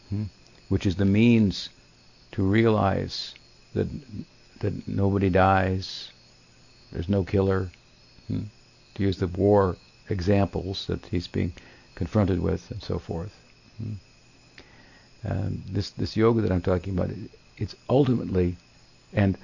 [0.09, 0.23] hmm,
[0.69, 1.69] which is the means
[2.31, 3.35] to realize
[3.73, 3.87] that
[4.61, 6.09] that nobody dies,
[6.91, 7.69] there's no killer,
[8.27, 8.43] hmm,
[8.95, 9.75] to use the war
[10.09, 11.53] examples that he's being
[11.95, 13.33] confronted with and so forth.
[13.77, 13.93] Hmm.
[15.25, 17.11] Um, this this yoga that I'm talking about,
[17.57, 18.55] it's ultimately,
[19.13, 19.37] and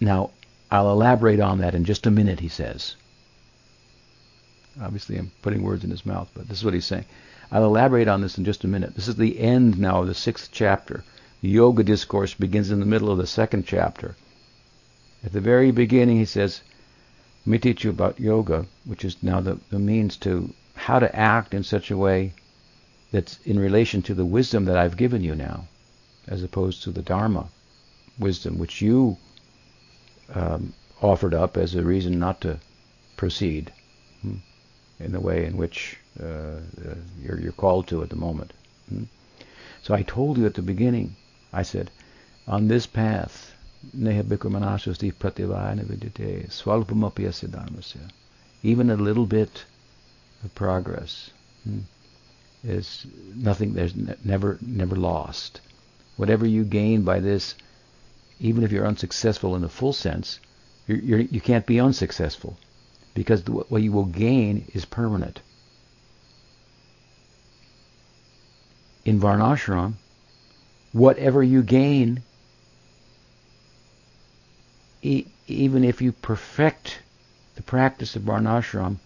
[0.00, 0.30] now
[0.70, 2.40] I'll elaborate on that in just a minute.
[2.40, 2.96] He says.
[4.80, 7.04] Obviously, I'm putting words in his mouth, but this is what he's saying.
[7.50, 8.94] I'll elaborate on this in just a minute.
[8.94, 11.04] This is the end now of the sixth chapter.
[11.42, 14.16] The yoga discourse begins in the middle of the second chapter.
[15.22, 16.62] At the very beginning, he says,
[17.44, 21.14] Let me teach you about yoga, which is now the, the means to how to
[21.14, 22.32] act in such a way
[23.10, 25.66] that's in relation to the wisdom that I've given you now,
[26.26, 27.48] as opposed to the Dharma
[28.18, 29.16] wisdom, which you
[30.32, 32.58] um, offered up as a reason not to
[33.16, 33.72] proceed.
[34.22, 34.36] Hmm
[35.02, 38.52] in the way in which uh, uh, you're, you're, called to at the moment.
[38.88, 39.04] Hmm?
[39.82, 41.16] So I told you at the beginning,
[41.52, 41.90] I said,
[42.46, 43.51] on this path,
[43.92, 48.10] neha bikumanashasti prativayana vidite swalpamapyasya dharmasya.
[48.62, 49.64] Even a little bit
[50.44, 51.30] of progress
[51.64, 51.80] hmm,
[52.62, 55.60] is nothing, there's ne- never, never lost.
[56.16, 57.54] Whatever you gain by this,
[58.38, 60.38] even if you're unsuccessful in the full sense,
[60.86, 62.56] you're, you're, you can not be unsuccessful
[63.14, 65.40] because what you will gain is permanent.
[69.04, 69.94] In Varnashram,
[70.92, 72.22] whatever you gain,
[75.02, 77.00] even if you perfect
[77.56, 78.96] the practice of Varnashram,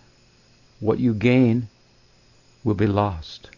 [0.80, 1.68] what you gain
[2.62, 3.50] will be lost.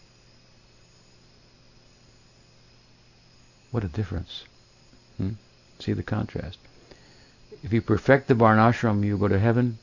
[3.71, 4.45] What a difference.
[5.17, 5.31] Hmm?
[5.79, 6.57] See the contrast.
[7.63, 9.77] If you perfect the Varnashram, you go to heaven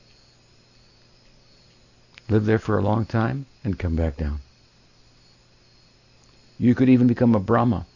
[2.29, 4.41] live there for a long time, and come back down.
[6.59, 7.87] You could even become a Brahma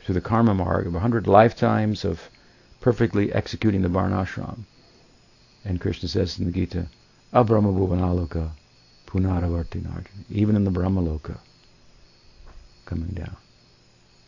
[0.00, 2.28] through the karma marg of a hundred lifetimes of
[2.80, 4.60] perfectly executing the Varnashram.
[5.64, 6.86] And Krishna says in the Gita,
[7.32, 8.50] Abrahma Bhuvanaloka
[9.06, 10.24] Punaravartinarjuna.
[10.30, 11.38] Even in the Brahmaloka,
[12.84, 13.36] coming down.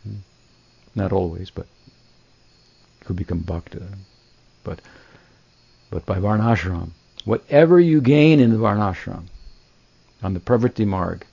[0.03, 0.15] Hmm?
[0.95, 1.67] Not always, but
[3.05, 3.87] could become bhakta.
[4.63, 4.81] But
[5.89, 6.91] but by Varnashram,
[7.25, 9.25] whatever you gain in the Varnashram,
[10.23, 11.25] on the Pravritti Marg.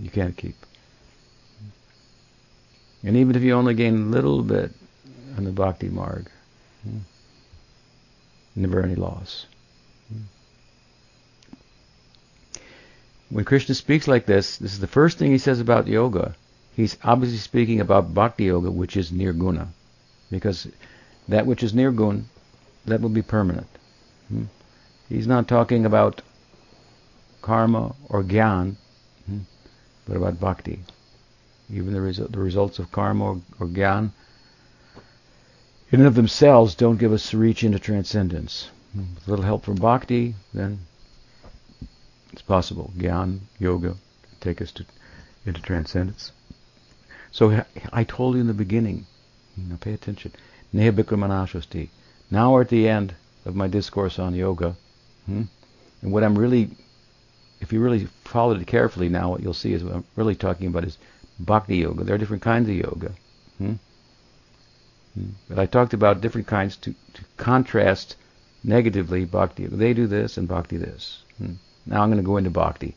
[0.00, 0.56] You can't keep.
[3.02, 4.72] And even if you only gain a little bit
[5.36, 6.30] on the Bhakti Marg,
[6.82, 6.98] hmm,
[8.54, 9.46] never any loss.
[13.28, 16.36] When Krishna speaks like this, this is the first thing he says about yoga.
[16.76, 19.68] He's obviously speaking about Bhakti Yoga, which is nirguna.
[20.30, 20.68] Because
[21.26, 22.24] that which is nirguna,
[22.84, 23.66] that will be permanent.
[24.28, 24.44] Hmm.
[25.08, 26.22] He's not talking about
[27.42, 28.76] karma or gyan,
[29.26, 29.40] hmm,
[30.06, 30.80] but about bhakti.
[31.72, 34.10] Even the, resu- the results of karma or, or gyan,
[35.90, 38.70] in and of themselves, don't give us to reach into transcendence.
[38.94, 40.78] With a little help from bhakti, then
[42.32, 42.92] it's possible.
[42.96, 43.94] Gyan, yoga,
[44.40, 44.86] take us to,
[45.44, 46.32] into transcendence.
[47.30, 49.06] So I told you in the beginning,
[49.56, 50.32] now pay attention.
[50.72, 50.92] Neha.
[52.30, 54.76] Now we're at the end of my discourse on yoga.
[55.26, 55.42] Hmm?
[56.02, 56.70] And what I'm really
[57.60, 60.66] if you really followed it carefully now, what you'll see is what I'm really talking
[60.68, 60.98] about is
[61.38, 62.04] bhakti yoga.
[62.04, 63.12] There are different kinds of yoga.
[63.58, 63.74] Hmm?
[65.48, 68.16] But I talked about different kinds to, to contrast
[68.62, 69.66] negatively bhakti.
[69.66, 71.22] They do this and bhakti this.
[71.38, 71.54] Hmm.
[71.86, 72.96] Now I'm going to go into bhakti.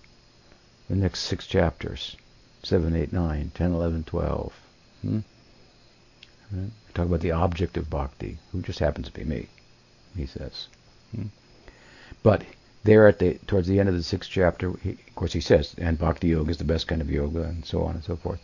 [0.90, 2.18] The next six chapters.
[2.64, 4.54] 7, 8, 9, 10, 11, 12.
[5.02, 5.20] Hmm?
[6.52, 6.72] Right?
[6.94, 9.48] Talk about the object of bhakti, who just happens to be me,
[10.16, 10.68] he says.
[11.16, 11.28] Hmm?
[12.22, 12.44] But
[12.84, 15.74] there at the towards the end of the sixth chapter, he, of course, he says,
[15.78, 18.42] and bhakti yoga is the best kind of yoga, and so on and so forth.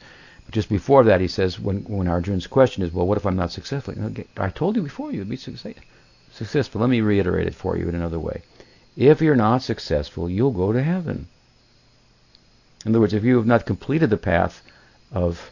[0.51, 3.51] Just before that, he says, when when Arjun's question is, well, what if I'm not
[3.51, 3.95] successful?
[4.37, 6.81] I told you before you'd be successful.
[6.81, 8.41] Let me reiterate it for you in another way.
[8.95, 11.27] If you're not successful, you'll go to heaven.
[12.85, 14.61] In other words, if you have not completed the path
[15.11, 15.51] of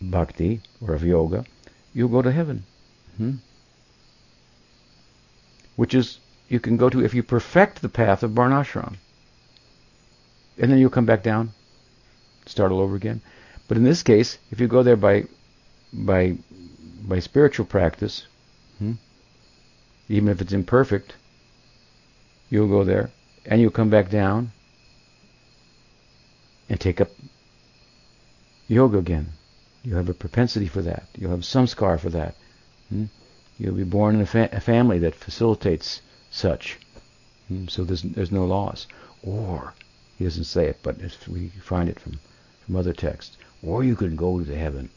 [0.00, 1.44] bhakti or of yoga,
[1.92, 2.64] you'll go to heaven.
[3.18, 3.34] Hmm?
[5.76, 6.18] Which is
[6.48, 8.96] you can go to if you perfect the path of Varnashram.
[10.58, 11.52] And then you'll come back down,
[12.46, 13.20] start all over again.
[13.70, 15.26] But in this case, if you go there by
[15.92, 16.38] by
[17.06, 18.26] by spiritual practice,
[18.80, 18.94] hmm,
[20.08, 21.14] even if it's imperfect,
[22.48, 23.10] you'll go there
[23.46, 24.50] and you'll come back down
[26.68, 27.10] and take up
[28.66, 29.34] yoga again.
[29.84, 31.06] You have a propensity for that.
[31.16, 32.34] You'll have samskara for that.
[32.88, 33.04] Hmm?
[33.56, 36.76] You'll be born in a, fa- a family that facilitates such.
[37.46, 38.88] Hmm, so there's, there's no loss.
[39.22, 39.74] Or,
[40.18, 42.18] he doesn't say it, but if we find it from,
[42.70, 43.36] from text.
[43.62, 44.90] Or you can go to heaven.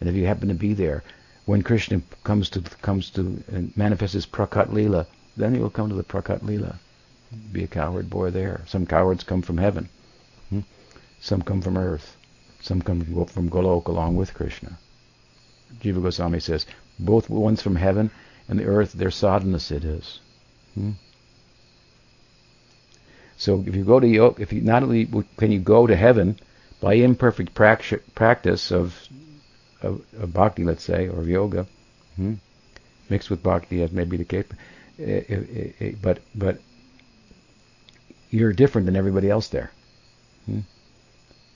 [0.00, 1.02] And if you happen to be there,
[1.44, 5.88] when Krishna comes to comes to and manifests his Prakat Leela, then he will come
[5.88, 6.76] to the Prakat Leela.
[7.52, 8.62] Be a coward boy there.
[8.66, 9.88] Some cowards come from heaven.
[10.50, 10.60] Hmm?
[11.20, 12.16] Some come from earth.
[12.60, 14.78] Some come from Golok along with Krishna.
[15.80, 16.66] Jiva Goswami says,
[16.98, 18.10] both ones from heaven
[18.48, 20.20] and the earth, their sadhana it is.
[20.74, 20.92] Hmm?
[23.36, 26.38] So if you go to yoga, if you not only can you go to heaven
[26.80, 29.08] by imperfect practice of,
[29.82, 31.66] of, of bhakti, let's say, or yoga,
[32.16, 32.34] hmm?
[33.08, 34.44] mixed with bhakti as may be the case,
[34.98, 36.60] eh, eh, eh, but but
[38.30, 39.70] you're different than everybody else there.
[40.46, 40.60] Hmm?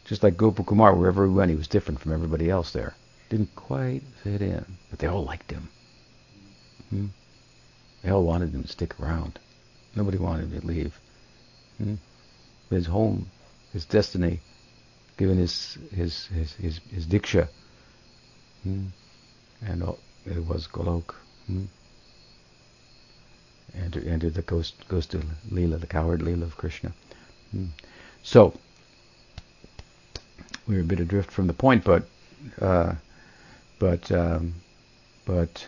[0.04, 2.94] Just like Gopakumar, wherever he went, he was different from everybody else there.
[3.28, 5.68] Didn't quite fit in, but they all liked him.
[6.90, 7.06] Hmm?
[8.02, 9.38] They all wanted him to stick around.
[9.94, 10.98] Nobody wanted him to leave.
[11.78, 11.94] Hmm?
[12.70, 13.30] His home,
[13.72, 14.40] his destiny,
[15.16, 17.48] given his his his his, his diksha,
[18.62, 18.86] hmm?
[19.64, 19.82] and
[20.26, 21.14] it was Golok.
[21.46, 21.64] Hmm?
[23.74, 25.18] And entered the goes goes to
[25.50, 26.92] Leela, the coward Leela of Krishna.
[27.52, 27.66] Hmm.
[28.22, 28.54] So
[30.66, 32.04] we were a bit adrift from the point, but
[32.60, 32.94] uh,
[33.78, 34.54] but um,
[35.24, 35.66] but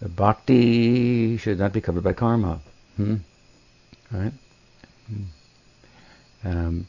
[0.00, 2.60] bhakti should not be covered by karma.
[2.96, 3.16] Hmm?
[4.10, 4.32] Right?
[5.08, 5.22] Hmm.
[6.44, 6.86] Um,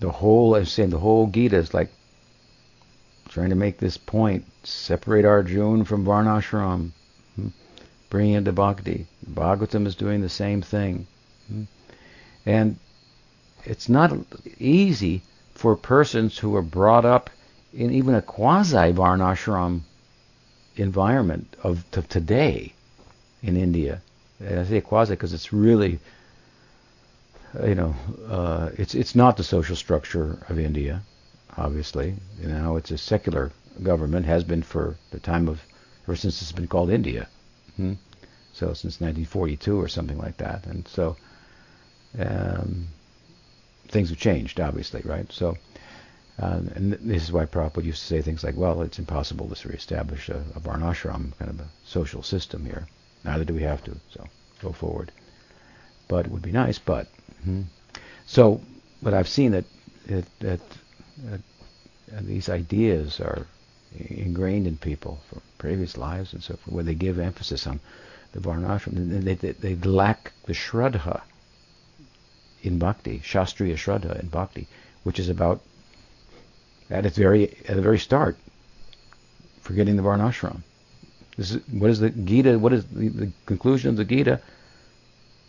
[0.00, 1.90] the whole, I'm saying, the whole Gita is like
[3.28, 6.90] trying to make this point: separate Arjuna from Varnashram,
[7.36, 7.48] hmm?
[8.10, 9.06] bring into bhakti.
[9.28, 11.06] Bhagavatam is doing the same thing,
[11.48, 11.64] hmm?
[12.44, 12.78] and
[13.64, 14.16] it's not
[14.58, 15.22] easy
[15.54, 17.30] for persons who are brought up
[17.72, 19.80] in even a quasi Varnashram
[20.76, 22.72] environment of today
[23.42, 24.00] in India.
[24.40, 25.98] And I say quasi because it's really,
[27.64, 27.94] you know,
[28.28, 31.02] uh, it's it's not the social structure of India,
[31.56, 32.14] obviously.
[32.40, 35.60] You know, it's a secular government, has been for the time of,
[36.04, 37.28] ever since it's been called India.
[37.76, 37.94] Hmm?
[38.52, 40.66] So since 1942 or something like that.
[40.66, 41.16] And so
[42.18, 42.86] um,
[43.88, 45.30] things have changed, obviously, right?
[45.30, 45.56] So
[46.38, 49.68] uh, and this is why Prabhupada used to say things like, well, it's impossible to
[49.68, 52.86] reestablish a, a varnashram, kind of a social system here.
[53.24, 54.26] Neither do we have to, so
[54.60, 55.12] go forward.
[56.08, 57.08] But it would be nice, but.
[57.44, 57.62] Hmm.
[58.26, 58.60] So,
[59.02, 59.64] but I've seen that,
[60.06, 60.60] that, that
[61.32, 61.38] uh,
[62.20, 63.46] these ideas are
[63.98, 67.80] ingrained in people from previous lives and so forth, where they give emphasis on
[68.32, 69.24] the varnashram.
[69.24, 71.22] They, they, they lack the shraddha
[72.62, 74.66] in bhakti, shastriya shraddha in bhakti,
[75.04, 75.60] which is about
[76.90, 78.36] at its very at the very start,
[79.60, 80.62] forgetting the varnashram.
[81.36, 82.58] This is what is the Gita?
[82.58, 84.40] What is the, the conclusion of the Gita?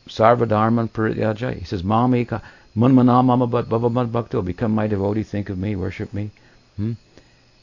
[0.07, 1.57] Sarvadharman parityaja.
[1.57, 2.41] He says, Mami Mamika
[2.75, 4.43] manmana mama bhava bhakto.
[4.43, 5.23] Become my devotee.
[5.23, 5.75] Think of me.
[5.75, 6.31] Worship me.
[6.75, 6.93] Hmm?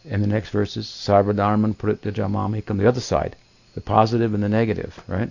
[0.08, 2.78] And the next verse is Sarvadharman parityaja mamikam.
[2.78, 3.36] The other side,
[3.74, 5.02] the positive and the negative.
[5.08, 5.30] Right?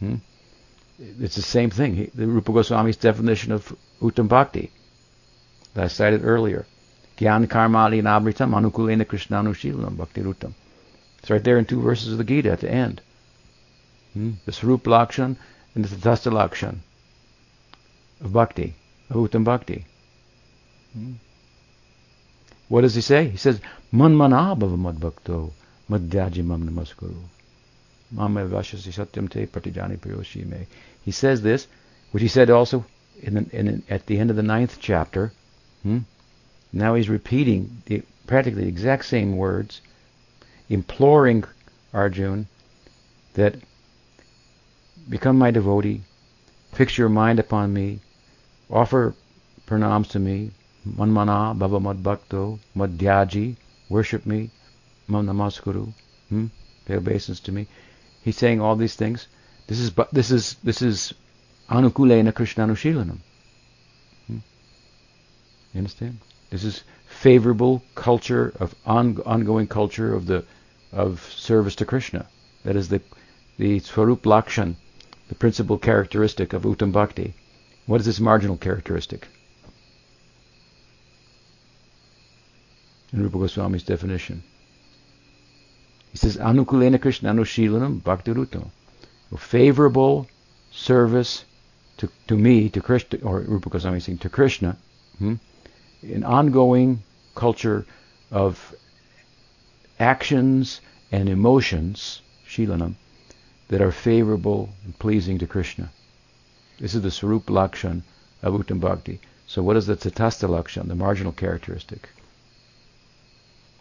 [0.00, 0.16] Hmm?
[0.98, 1.94] It's the same thing.
[1.94, 4.70] He, the Rupa Goswami's definition of uttam bhakti
[5.74, 6.66] that I cited earlier.
[7.16, 10.54] Gyan karmali nabritam anukulena krishnanushilanam bhakti rutam.
[11.20, 13.00] It's right there in two verses of the Gita at the end.
[14.12, 14.32] Hmm?
[14.44, 15.36] The Sarup Lakshan
[15.74, 16.78] and the Tatastha Lakshan
[18.20, 18.74] of Bhakti,
[19.10, 19.84] of Uttam Bhakti.
[20.92, 21.14] Hmm?
[22.68, 23.28] What does he say?
[23.28, 23.60] He says,
[23.92, 25.52] Manmana bhava bhakto
[25.88, 27.22] madhyaji mam namaskuru.
[28.10, 30.66] Mama vashasi satyam te pratijani priyoshi me.
[31.04, 31.66] He says this,
[32.10, 32.84] which he said also
[33.22, 35.32] in, the, in at the end of the ninth chapter.
[35.82, 36.00] Hmm?
[36.72, 39.80] Now he's repeating the, practically the exact same words,
[40.68, 41.44] imploring
[41.94, 42.46] Arjun
[43.34, 43.54] that
[45.08, 46.02] become my devotee,
[46.72, 48.00] fix your mind upon me,
[48.70, 49.14] offer
[49.66, 50.50] pranams to me,
[50.86, 53.56] manmana bhava mad bhakto madhyaji,
[53.88, 54.50] worship me,
[55.06, 55.92] mam namaskuru,
[56.28, 56.46] hmm?
[56.84, 57.66] pay obeisance to me.
[58.22, 59.26] He's saying all these things.
[59.66, 61.14] This is this is this is
[61.70, 63.18] anukulena krishnanushilanam.
[64.26, 64.38] Hmm?
[65.72, 66.18] You understand?
[66.50, 70.44] This is favorable culture of on, ongoing culture of the
[70.92, 72.26] of service to Krishna.
[72.64, 73.00] That is the
[73.58, 74.76] the Swarup Lakshan,
[75.28, 77.34] the principal characteristic of Uttam Bhakti.
[77.86, 79.28] What is this marginal characteristic?
[83.12, 84.42] In Rupa Goswami's definition.
[86.12, 88.70] He says, Anukulena Krishna Anushilanam Bhakti Rutam.
[89.36, 90.26] Favorable
[90.70, 91.44] service
[91.98, 94.76] to, to me, to Krishna, or Rupa Goswami saying to Krishna,
[95.18, 95.34] hmm,
[96.02, 97.02] an ongoing
[97.34, 97.84] culture
[98.30, 98.74] of
[99.98, 102.94] actions and emotions, shilanam,
[103.68, 105.90] that are favorable and pleasing to Krishna.
[106.80, 108.02] This is the Sarup Lakshan
[108.42, 109.20] of Uttam Bhakti.
[109.46, 112.08] So what is the Tatastha Lakshan, the marginal characteristic?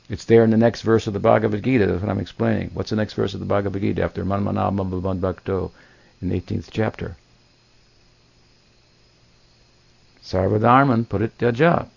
[0.09, 1.85] It's there in the next verse of the Bhagavad Gita.
[1.85, 2.71] That's what I'm explaining.
[2.73, 5.71] What's the next verse of the Bhagavad Gita after Manmanam Bhakto
[6.21, 7.17] in the 18th chapter?
[10.23, 11.88] Sarvadharman Purityaja.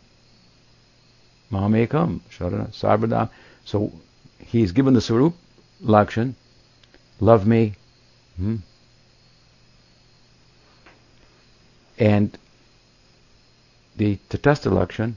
[1.52, 2.20] Mamekam.
[2.30, 3.30] Sarvadharman.
[3.64, 3.92] So
[4.38, 5.34] he's given the Sarup
[5.82, 6.34] Lakshan.
[7.20, 7.74] Love me.
[8.36, 8.56] Hmm?
[11.98, 12.38] And
[13.96, 15.14] the Tatastha Lakshan,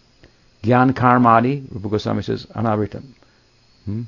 [0.61, 3.05] Gyan Karmadi, Rupa Goswami says, Anavritam.
[3.85, 4.03] Hmm?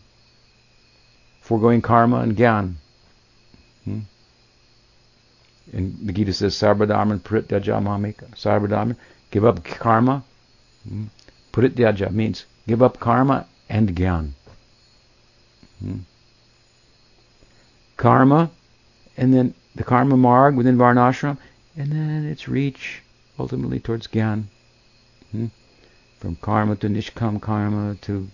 [1.41, 2.73] Foregoing karma and Gyan.
[3.85, 3.99] Hmm?
[5.71, 8.29] And the Gita says, Sarvadharman Prityaja Mamika.
[8.35, 8.95] Sarvadharman,
[9.31, 10.23] give up karma.
[10.87, 11.05] Hmm?
[12.11, 14.31] Means give up karma and Gyan.
[15.79, 15.99] Hmm?
[17.97, 18.51] Karma,
[19.17, 21.37] and then the karma marg within Varnashram,
[21.77, 23.01] and then its reach
[23.39, 24.45] ultimately towards Gyan.
[25.31, 25.47] Hmm?
[26.19, 28.27] From karma to nishkam karma to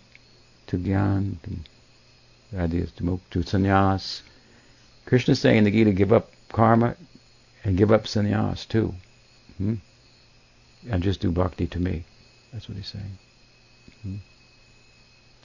[0.67, 4.21] to Gyan, to ideas to to sannyas.
[5.05, 6.95] Krishna is saying in the Gita, give up karma
[7.63, 8.93] and give up sannyas too.
[9.57, 9.75] Hmm?
[10.89, 12.05] And just do bhakti to me.
[12.51, 13.17] That's what he's saying.
[14.01, 14.15] Hmm?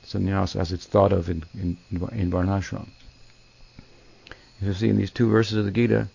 [0.04, 2.88] Sannyas as it's thought of in, in, in Varnashram.
[4.60, 6.08] You see in these two verses of the Gita,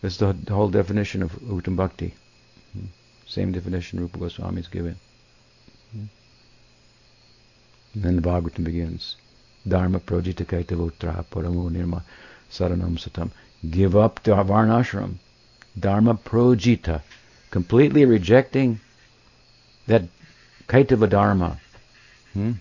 [0.00, 2.14] that's the, the whole definition of Uttam Bhakti.
[2.72, 2.86] Hmm?
[3.26, 4.96] Same definition Rupa Goswami is given.
[5.92, 6.04] Hmm?
[7.94, 9.16] And then the Bhagavatam begins.
[9.66, 12.02] Dharma projita kaitavotra paramo nirma
[12.50, 13.30] saranam satam.
[13.68, 15.14] Give up to Varnashram.
[15.78, 17.02] Dharma projita.
[17.50, 18.80] Completely rejecting
[19.86, 20.02] that
[20.68, 21.58] kaitava dharma.
[22.34, 22.52] Hmm?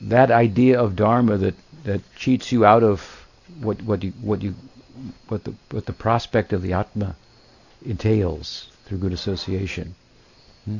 [0.00, 1.54] That idea of dharma that,
[1.86, 3.00] that cheats you out of
[3.60, 4.54] what what you what you
[5.28, 7.14] what the what the prospect of the atma
[7.84, 9.94] entails through good association.
[10.64, 10.78] Hmm?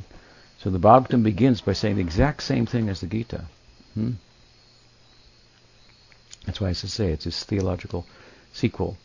[0.59, 3.45] So the Bhagavatam begins by saying the exact same thing as the Gita.
[3.95, 4.13] Hmm?
[6.45, 8.05] That's why I say it's this theological
[8.53, 8.97] sequel.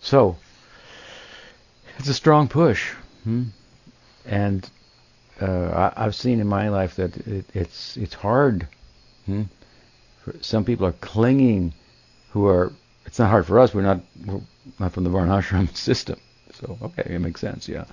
[0.00, 0.36] So
[1.98, 2.92] it's a strong push,
[3.24, 3.44] hmm?
[4.24, 4.68] and
[5.38, 8.68] uh, I, have seen in my life that it, it's it's hard.
[10.40, 11.74] Some people are clinging,
[12.30, 12.72] who are
[13.04, 13.74] it's not hard for us.
[13.74, 14.40] We're not we're
[14.78, 16.18] not from the Varnashram system.
[16.54, 17.84] So okay, it makes sense, yeah.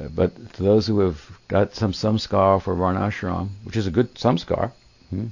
[0.00, 4.14] Uh, but to those who have got some samskar for Varnashram, which is a good
[4.14, 4.72] samskar,
[5.10, 5.28] hmm,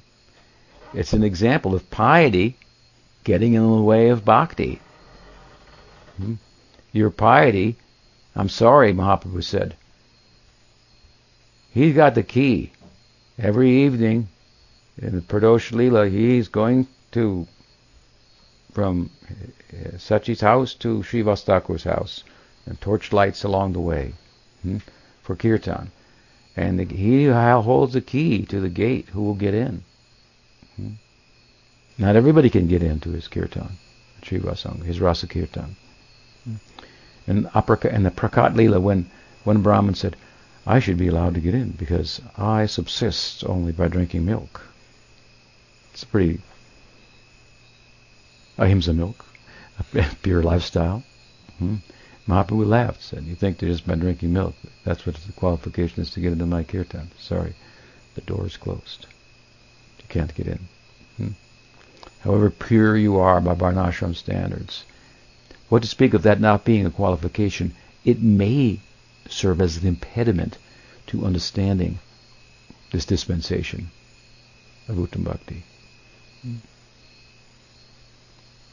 [0.95, 2.57] it's an example of piety
[3.25, 4.81] getting in the way of bhakti.
[6.17, 6.35] Hmm.
[6.93, 7.77] Your piety,
[8.35, 9.77] I'm sorry, Mahaprabhu said.
[11.71, 12.73] He's got the key.
[13.39, 14.29] Every evening
[14.99, 17.47] in the Pradosh Lila, he's going to
[18.73, 19.11] from
[19.99, 22.25] Sachi's house to Srivas Thakur's house,
[22.67, 24.15] and torch lights along the way
[24.63, 24.79] hmm,
[25.23, 25.91] for kirtan.
[26.57, 29.83] And the, he holds the key to the gate who will get in.
[30.77, 30.93] Hmm.
[31.99, 33.77] Not everybody can get into his kirtan,
[34.23, 35.77] Srivas Angan, his rasa kirtan.
[36.45, 36.55] Hmm.
[37.27, 39.11] And, the Prakat Lila, when
[39.45, 40.17] one Brahmin said,
[40.67, 44.63] I should be allowed to get in because I subsist only by drinking milk.
[45.93, 46.41] It's pretty
[48.59, 49.25] ahimsa milk,
[49.95, 51.03] a pure lifestyle.
[51.59, 51.77] Hmm?
[52.27, 54.55] Mahaprabhu laughed, said, you think they're just by drinking milk.
[54.85, 57.11] That's what the qualification is to get into my kirtan.
[57.19, 57.55] Sorry,
[58.15, 59.07] the door is closed.
[59.99, 60.61] You can't get in.
[61.17, 61.29] Hmm?
[62.21, 64.85] However pure you are by Varnashram standards,
[65.69, 67.75] what to speak of that not being a qualification,
[68.05, 68.81] it may
[69.29, 70.59] serve as an impediment
[71.09, 71.99] to understanding
[72.93, 73.91] this dispensation
[74.89, 75.65] of Uttam Bhakti.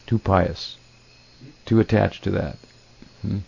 [0.07, 0.78] Too pious,
[1.65, 2.57] too attached to that.
[3.22, 3.39] Hmm?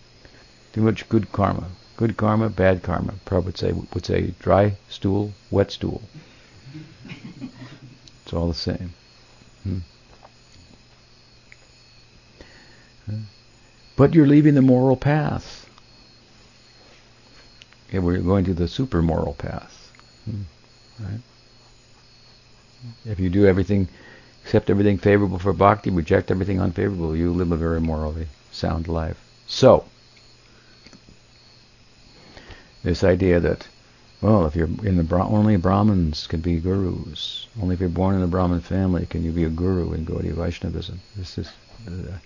[0.74, 1.70] Too much good karma.
[1.98, 3.14] Good karma, bad karma.
[3.26, 6.04] Prabhupada would say, would say dry stool, wet stool.
[8.24, 8.94] It's all the same.
[9.64, 9.80] Hmm?
[13.96, 15.70] But you're leaving the moral path.
[17.90, 19.92] Okay, we're going to the super moral path.
[20.26, 20.44] Hmm?
[21.00, 21.20] Right?
[23.06, 23.88] If you do everything
[24.44, 29.18] accept everything favorable for bhakti, reject everything unfavorable, you live a very morally sound life.
[29.46, 29.86] So,
[32.84, 33.68] this idea that,
[34.20, 37.48] well, if you're in the only Brahmins can be gurus.
[37.62, 40.34] Only if you're born in a Brahmin family can you be a guru in Gaudiya
[40.34, 41.02] Vaishnavism.
[41.16, 41.52] This is
[41.88, 42.18] uh,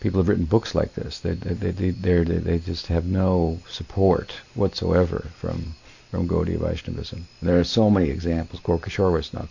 [0.00, 1.20] people have written books like this.
[1.20, 5.74] They they they they they just have no support whatsoever from
[6.10, 7.26] from Gaudiya Vaishnavism.
[7.42, 8.60] There are so many examples.
[8.62, 9.48] Gorkishore was not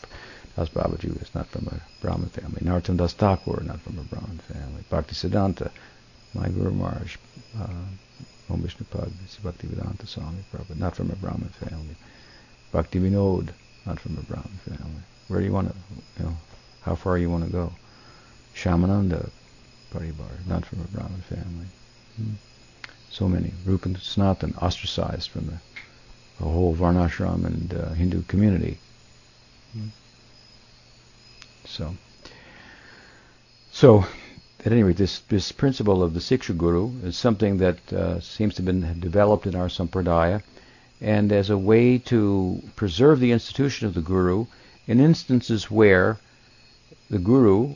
[0.57, 2.59] Das Babaji is not from a Brahmin family.
[2.61, 4.83] Narottam Das Thakur, not from a Brahmin family.
[4.89, 5.69] Bhakti Siddhanta,
[6.33, 7.15] my Guru Maharaj,
[7.59, 7.67] uh,
[8.49, 9.11] Om Vishnu Pad,
[9.43, 11.95] Bhakti Vedanta Swami Prabhupada, not from a Brahmin family.
[12.71, 13.49] Bhakti Vinod,
[13.85, 15.03] not from a Brahmin family.
[15.27, 15.75] Where do you want to,
[16.17, 16.37] you know,
[16.81, 17.71] how far you want to go?
[18.55, 19.29] Shyamananda
[19.93, 21.67] Paribar, not from a Brahmin family.
[22.15, 22.33] Hmm.
[23.11, 23.51] So many.
[23.63, 25.57] Rupan Sanatan, ostracized from the,
[26.39, 28.77] the whole Varnashram and uh, Hindu community.
[29.73, 29.87] Hmm.
[31.65, 31.95] So,
[33.71, 34.05] so
[34.65, 38.55] at any rate, this, this principle of the Siksha Guru is something that uh, seems
[38.55, 40.41] to have been developed in our Sampradaya,
[40.99, 44.47] and as a way to preserve the institution of the Guru
[44.87, 46.17] in instances where
[47.09, 47.75] the Guru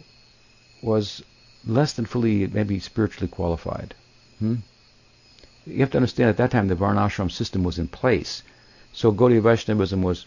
[0.82, 1.24] was
[1.66, 3.94] less than fully, maybe spiritually qualified.
[4.40, 4.56] Hmm?
[5.66, 8.44] You have to understand at that time the Varnashram system was in place.
[8.94, 10.26] So Gaudiya Vaishnavism was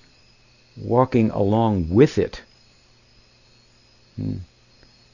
[0.77, 2.43] walking along with it
[4.17, 4.39] hmm,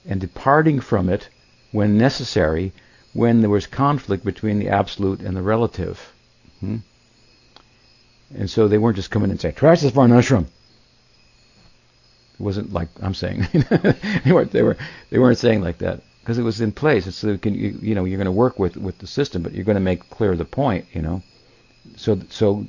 [0.07, 1.29] and departing from it
[1.73, 2.73] when necessary,
[3.12, 6.12] when there was conflict between the absolute and the relative.
[6.61, 6.77] Hmm?
[8.35, 10.47] And so they weren't just coming and saying, trash this Varnashram.
[12.35, 13.47] It wasn't like I'm saying.
[14.25, 14.53] they weren't.
[14.53, 14.77] They were.
[15.11, 17.12] They weren't saying like that because it was in place.
[17.14, 19.64] So can, you, you know you're going to work with with the system, but you're
[19.64, 20.87] going to make clear the point.
[20.93, 21.23] You know.
[21.97, 22.66] So so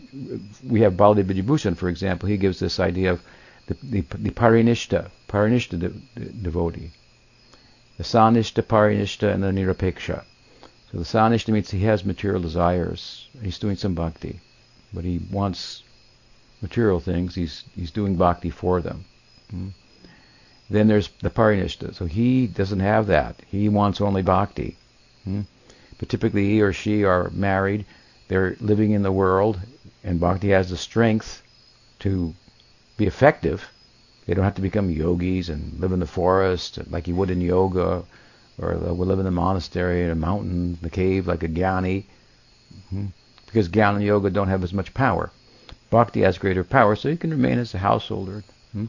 [0.63, 2.29] we have Vidyabhushan, for example.
[2.29, 3.21] He gives this idea of
[3.67, 6.91] the the, the parinishta, parinishta de, de, devotee,
[7.97, 10.23] the sanishta, parinishta, and the nirapeksha.
[10.91, 13.27] So the sanishta means he has material desires.
[13.41, 14.39] He's doing some bhakti,
[14.93, 15.83] but he wants
[16.61, 17.35] material things.
[17.35, 19.05] He's he's doing bhakti for them.
[19.49, 19.69] Hmm.
[20.71, 21.93] Then there's the parinishta.
[21.93, 23.35] So he doesn't have that.
[23.45, 24.77] He wants only bhakti.
[25.25, 25.41] Hmm.
[25.99, 27.85] But typically he or she are married.
[28.29, 29.59] They're living in the world,
[30.01, 31.43] and bhakti has the strength
[31.99, 32.33] to
[32.95, 33.69] be effective.
[34.25, 37.41] They don't have to become yogis and live in the forest like you would in
[37.41, 38.05] yoga,
[38.57, 42.05] or live in the monastery, in a mountain, in the cave, like a jnani.
[42.89, 43.07] Hmm.
[43.45, 45.31] Because jnana and yoga don't have as much power.
[45.89, 48.45] Bhakti has greater power, so you can remain as a householder.
[48.73, 48.85] Hmm.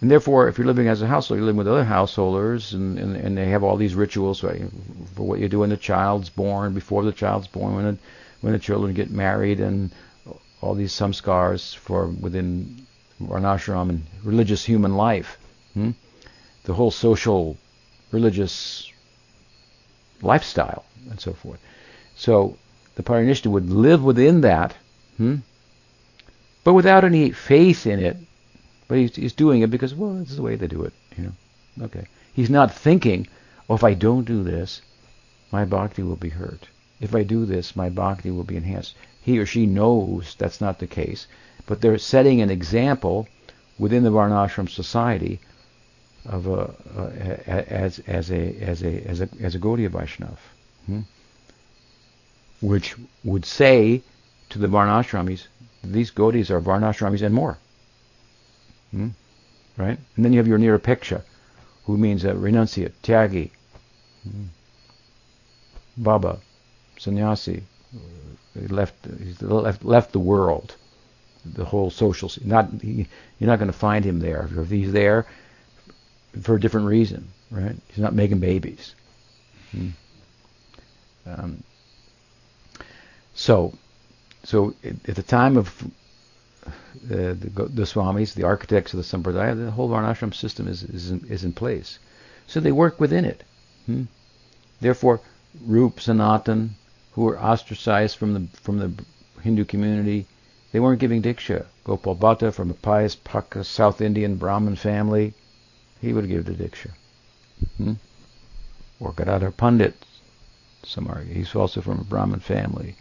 [0.00, 3.16] And therefore, if you're living as a household, you're living with other householders, and, and,
[3.16, 4.62] and they have all these rituals right,
[5.14, 7.98] for what you do when the child's born, before the child's born, when it,
[8.40, 9.90] when the children get married, and
[10.60, 12.86] all these samskars for within
[13.22, 15.38] varnashram and religious human life.
[15.74, 15.90] Hmm?
[16.64, 17.56] The whole social,
[18.10, 18.90] religious
[20.22, 21.60] lifestyle, and so forth.
[22.16, 22.56] So
[22.94, 24.74] the Parinishta would live within that,
[25.18, 25.36] hmm?
[26.64, 28.16] but without any faith in it
[28.88, 30.92] but he's, he's doing it because, well, this is the way they do it.
[31.16, 32.06] You know, okay.
[32.32, 33.26] He's not thinking,
[33.68, 34.82] oh, if I don't do this,
[35.50, 36.68] my bhakti will be hurt.
[37.00, 38.94] If I do this, my bhakti will be enhanced.
[39.20, 41.26] He or she knows that's not the case,
[41.66, 43.28] but they're setting an example
[43.78, 45.40] within the varnashram society
[46.24, 46.74] of a,
[47.46, 50.38] as as a as a as a as a Gaudiya Vaishnav,
[50.86, 51.00] hmm?
[52.60, 54.02] which would say
[54.50, 55.46] to the varnashramis,
[55.84, 57.58] these Gaudiyas are varnashramis and more.
[58.96, 59.08] Hmm?
[59.76, 59.98] Right?
[60.16, 61.22] And then you have your nirapeksha,
[61.84, 63.50] who means a renunciate, tyagi,
[64.22, 64.44] hmm.
[65.98, 66.40] Baba,
[66.98, 67.62] sannyasi.
[68.54, 70.76] Left, he's left, left the world,
[71.44, 72.30] the whole social.
[72.42, 73.06] Not he,
[73.38, 74.48] you're not going to find him there.
[74.56, 75.26] If he's there,
[76.40, 77.76] for a different reason, right?
[77.88, 78.94] He's not making babies.
[79.72, 79.88] Hmm.
[81.26, 81.62] Um,
[83.34, 83.74] so,
[84.44, 85.84] so at the time of
[87.02, 91.10] the, the, the swamis, the architects of the sampradaya, the whole varnashram system is is
[91.10, 91.98] in, is in place.
[92.46, 93.44] So they work within it.
[93.86, 94.04] Hmm?
[94.80, 95.20] Therefore,
[95.64, 96.76] Rup, Sanatan,
[97.12, 98.92] who were ostracized from the from the
[99.42, 100.26] Hindu community,
[100.72, 101.66] they weren't giving diksha.
[101.84, 105.34] Gopal Bhatta from a pious Paka South Indian Brahmin family,
[106.00, 106.90] he would give the diksha.
[107.78, 107.94] Hmm?
[109.00, 109.94] Or Gadadhar Pandit,
[110.82, 112.96] some argue, he's also from a Brahmin family.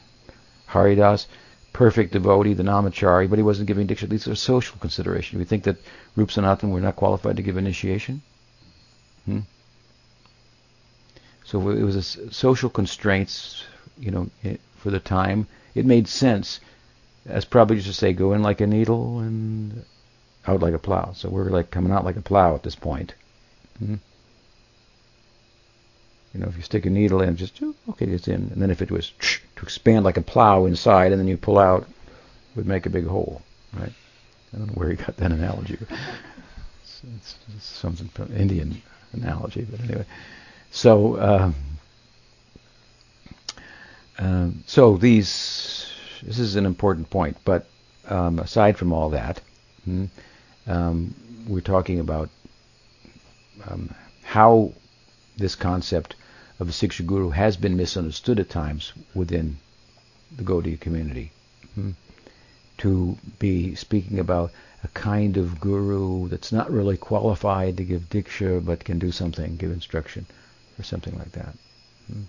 [0.67, 1.27] Haridas,
[1.75, 4.07] perfect devotee, the namachari, but he wasn't giving diksha.
[4.07, 5.37] These are social considerations.
[5.37, 5.75] We think that
[6.15, 8.21] Rup Sanatan were not qualified to give initiation.
[9.25, 9.39] Hmm?
[11.43, 13.65] So it was a social constraints,
[13.99, 14.29] you know,
[14.77, 15.47] for the time.
[15.75, 16.61] It made sense,
[17.25, 19.83] as probably just to say, go in like a needle and
[20.47, 21.11] out like a plow.
[21.13, 23.15] So we're like coming out like a plow at this point.
[23.79, 23.95] Hmm?
[26.35, 28.49] You know, if you stick a needle in, just okay, it's in.
[28.51, 29.13] And then if it was
[29.55, 31.87] to expand like a plow inside, and then you pull out,
[32.57, 33.41] would make a big hole,
[33.73, 33.93] right?
[34.53, 35.77] I don't know where he got that analogy.
[36.83, 38.81] It's, it's, it's something from Indian
[39.13, 40.05] analogy, but anyway.
[40.71, 41.51] So, uh,
[44.19, 47.37] um, so these, this is an important point.
[47.43, 47.65] But
[48.07, 49.41] um, aside from all that,
[49.83, 50.05] hmm,
[50.67, 51.15] um,
[51.47, 52.29] we're talking about
[53.67, 54.71] um, how
[55.37, 56.15] this concept
[56.59, 59.57] of a Siksha Guru has been misunderstood at times within
[60.35, 61.31] the Gaudiya community.
[61.73, 61.91] Hmm?
[62.79, 64.51] To be speaking about
[64.83, 69.57] a kind of guru that's not really qualified to give diksha but can do something,
[69.57, 70.25] give instruction,
[70.79, 71.55] or something like that.
[72.07, 72.23] Hmm?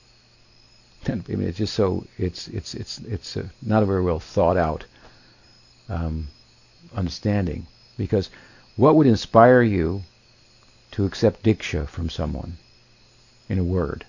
[1.07, 4.21] And, I mean, it's just so it's it's it's it's a, not a very well
[4.21, 4.87] thought out
[5.89, 6.29] um,
[6.95, 7.67] understanding
[7.97, 8.31] because
[8.77, 10.03] what would inspire you
[10.93, 12.57] to accept diksha from someone
[13.49, 14.05] in a word?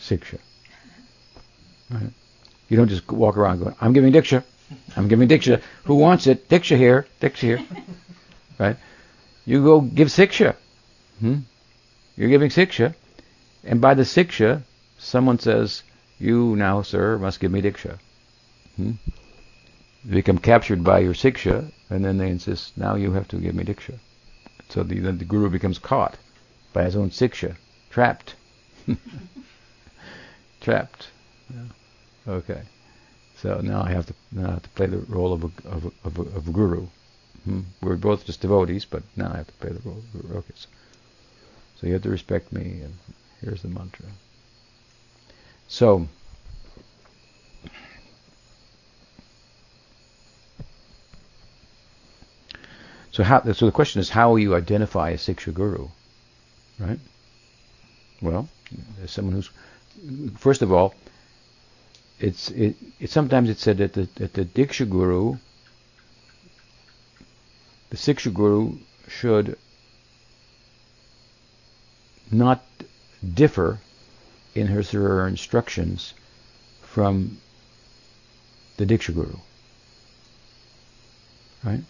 [0.00, 0.38] Siksha.
[1.90, 2.10] Right?
[2.68, 4.44] You don't just walk around going, I'm giving diksha.
[4.96, 5.60] I'm giving diksha.
[5.84, 6.48] Who wants it?
[6.48, 7.06] Diksha here.
[7.20, 7.60] Diksha here.
[8.58, 8.76] right?
[9.44, 10.54] You go give siksha.
[11.18, 11.38] Hmm?
[12.16, 12.94] You're giving siksha.
[13.64, 14.62] And by the siksha,
[14.98, 15.82] someone says,
[16.18, 17.98] you now, sir, must give me diksha.
[18.76, 18.92] Hmm?
[20.04, 23.54] You become captured by your siksha, and then they insist, now you have to give
[23.54, 23.98] me diksha.
[24.68, 26.16] So the, then the guru becomes caught
[26.72, 27.56] by his own siksha,
[27.90, 28.34] trapped.
[30.60, 31.08] trapped.
[31.52, 32.32] Yeah.
[32.32, 32.62] Okay.
[33.36, 35.84] So now I have to now I have to play the role of a of
[35.86, 36.86] a, of a, of a guru.
[37.44, 37.60] Hmm.
[37.80, 40.38] We're both just devotees, but now I have to play the role of a guru.
[40.38, 40.52] Okay.
[40.54, 40.68] So,
[41.80, 42.94] so you have to respect me, and
[43.40, 44.06] here's the mantra.
[45.68, 46.06] So.
[53.12, 53.42] So how?
[53.52, 55.88] So the question is, how will you identify a siksha guru,
[56.78, 57.00] right?
[58.20, 58.48] Well,
[58.98, 59.50] there's someone who's
[60.36, 60.94] first of all,
[62.18, 65.36] it's it, it sometimes it's said that the that the diksha guru,
[67.90, 68.78] the siksha guru
[69.08, 69.56] should
[72.30, 72.64] not
[73.34, 73.80] differ
[74.54, 76.14] in or her instructions
[76.82, 77.38] from
[78.76, 79.36] the diksha guru.
[81.64, 81.80] Right?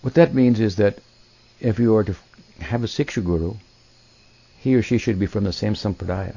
[0.00, 0.98] What that means is that
[1.60, 2.14] if you are to
[2.60, 3.54] have a Siksha Guru,
[4.58, 6.36] he or she should be from the same Sampradaya.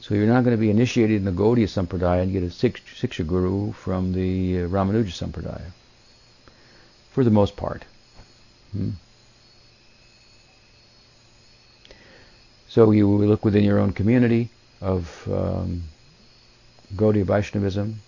[0.00, 3.26] So you're not going to be initiated in the Gaudiya Sampradaya and get a Siksha
[3.26, 5.70] Guru from the uh, Ramanuja Sampradaya.
[7.12, 7.84] For the most part.
[8.72, 8.90] Hmm.
[12.68, 14.48] So you look within your own community
[14.80, 15.82] of um,
[16.94, 18.00] Gaudiya Vaishnavism,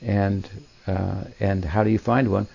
[0.00, 0.48] and
[0.86, 2.46] uh, and how do you find one?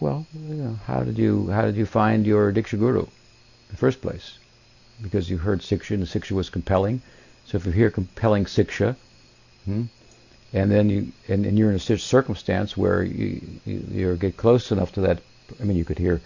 [0.00, 3.08] Well, you know, how did you how did you find your Diksha Guru in
[3.70, 4.38] the first place?
[5.02, 7.02] Because you heard Siksha and Siksha was compelling.
[7.44, 8.96] So if you hear compelling Siksha,
[9.66, 9.84] hmm,
[10.54, 14.72] and then you and, and, you're in a circumstance where you, you, you get close
[14.72, 15.20] enough to that.
[15.60, 16.22] I mean, you could hear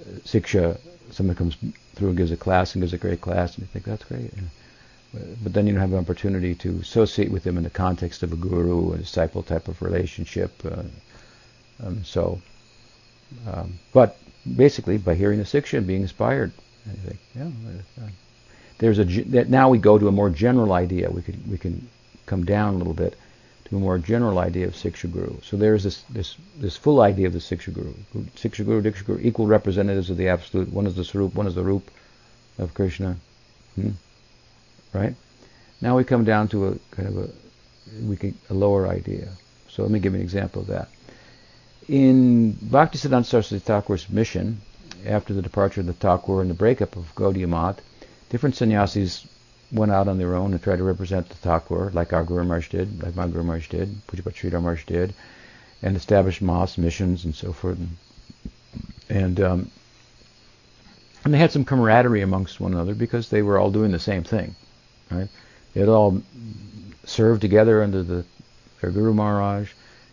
[0.00, 0.78] uh, Siksha.
[1.10, 1.56] Someone comes
[1.94, 4.32] through and gives a class and gives a great class, and you think that's great.
[5.42, 8.32] But then you don't have an opportunity to associate with them in the context of
[8.32, 10.52] a guru, a disciple type of relationship.
[10.64, 10.82] Uh,
[11.84, 12.40] um, so
[13.46, 14.18] um, but
[14.56, 16.52] basically, by hearing the siksha and being inspired,
[16.88, 17.50] I think, yeah,
[18.02, 18.08] uh,
[18.78, 21.10] there's a that now we go to a more general idea.
[21.10, 21.88] We can we can
[22.26, 23.16] come down a little bit
[23.66, 25.40] to a more general idea of siksha guru.
[25.42, 27.94] So there's this this this full idea of the siksha guru,
[28.36, 30.72] siksha guru, diksha guru, equal representatives of the absolute.
[30.72, 31.90] One is the swarup, one is the roop
[32.58, 33.16] of Krishna.
[33.74, 33.90] Hmm?
[34.92, 35.14] Right.
[35.80, 37.30] Now we come down to a kind of a
[38.02, 39.28] we can a lower idea.
[39.68, 40.88] So let me give you an example of that
[41.88, 44.60] in Bhaktisiddhanta Saraswati Thakur's mission,
[45.04, 47.80] after the departure of the Thakur and the breakup of Gaudiya Math,
[48.28, 49.26] different sannyasis
[49.72, 52.68] went out on their own and tried to represent the Thakur, like our Guru Maharaj
[52.68, 55.14] did, like my Guru Maharaj did, Pujyapad Sridhar Maharaj did,
[55.82, 57.78] and established mass missions and so forth.
[59.08, 59.70] And um,
[61.24, 64.22] and they had some camaraderie amongst one another because they were all doing the same
[64.22, 64.54] thing,
[65.10, 65.28] right?
[65.74, 66.22] They had all
[67.04, 68.24] served together under the
[68.80, 69.70] their Guru Maharaj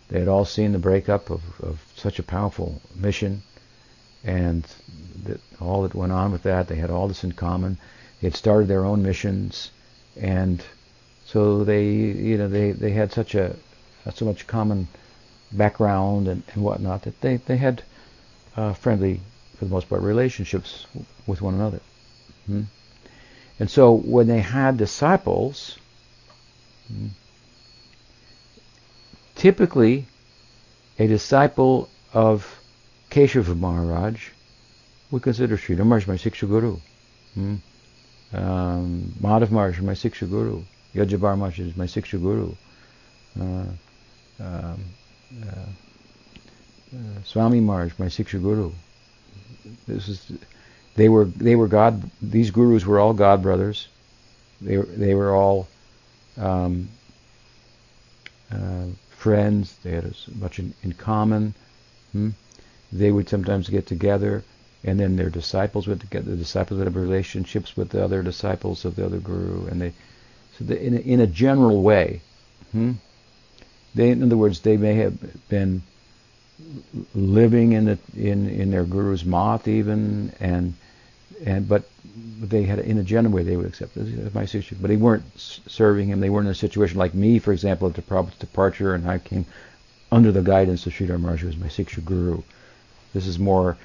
[0.08, 3.42] they had all seen the breakup of, of such a powerful mission
[4.24, 4.66] and
[5.24, 6.68] that all that went on with that.
[6.68, 7.78] They had all this in common.
[8.20, 9.70] They had started their own missions,
[10.16, 10.64] and
[11.26, 13.56] so they, you know, they, they had such a
[14.14, 14.88] so much common
[15.52, 17.82] background and, and whatnot that they they had
[18.56, 19.20] uh, friendly,
[19.58, 20.86] for the most part, relationships
[21.26, 21.80] with one another.
[22.46, 22.62] Hmm?
[23.58, 25.78] And so when they had disciples,
[26.88, 27.08] hmm,
[29.44, 30.06] typically
[30.98, 32.58] a disciple of
[33.10, 34.30] Keshava Maharaj
[35.10, 36.78] would consider Sri Maharaj my Siksha Guru.
[37.34, 37.56] Hmm?
[38.32, 40.62] Um, Madhav Maharaj my Siksha Guru.
[40.94, 42.54] Yajabar Maharaj is my Siksha Guru.
[43.38, 43.66] Uh,
[44.40, 44.84] um,
[45.46, 45.66] uh,
[46.96, 48.72] uh, Swami Maharaj, my Siksha Guru.
[49.86, 50.32] This is,
[50.94, 52.10] they were they were God.
[52.22, 53.88] These gurus were all God brothers.
[54.62, 55.68] They they were all
[56.38, 56.88] um,
[58.50, 58.86] uh,
[59.24, 59.74] friends.
[59.82, 61.54] They had as much in, in common.
[62.12, 62.30] Hmm?
[62.92, 64.44] They would sometimes get together,
[64.84, 68.84] and then their disciples would get the disciples would have relationships with the other disciples
[68.84, 69.92] of the other guru, and they
[70.58, 72.20] so in a, in a general way.
[72.72, 72.92] Hmm?
[73.94, 75.16] They, in other words, they may have
[75.48, 75.82] been
[77.14, 80.74] living in the, in in their guru's math even, and
[81.44, 81.88] and but
[82.40, 84.96] they had in a general way they would accept this as my sister, but they
[84.96, 86.20] weren't serving him.
[86.20, 89.18] They weren't in a situation like me, for example, at the Prabhupada's departure, and I
[89.18, 89.46] came
[90.12, 92.42] under the guidance of Sridhar Maharaj, who was my Siksha guru.
[93.12, 93.76] This is more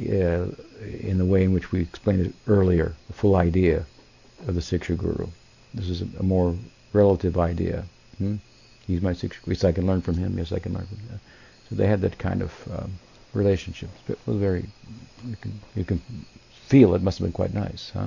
[0.00, 0.46] uh,
[0.80, 3.84] in the way in which we explained it earlier, the full idea
[4.46, 5.26] of the Siksha guru.
[5.74, 6.56] This is a, a more
[6.92, 7.84] relative idea.
[8.18, 8.36] Hmm?
[8.86, 9.38] He's my Siksha.
[9.46, 10.36] Yes, I can learn from him.
[10.38, 11.20] Yes, I can learn from him.
[11.68, 12.92] So they had that kind of um,
[13.32, 13.90] relationship.
[14.08, 14.66] It was very.
[15.28, 16.00] You can, you can
[16.70, 18.06] feel it must have been quite nice, huh?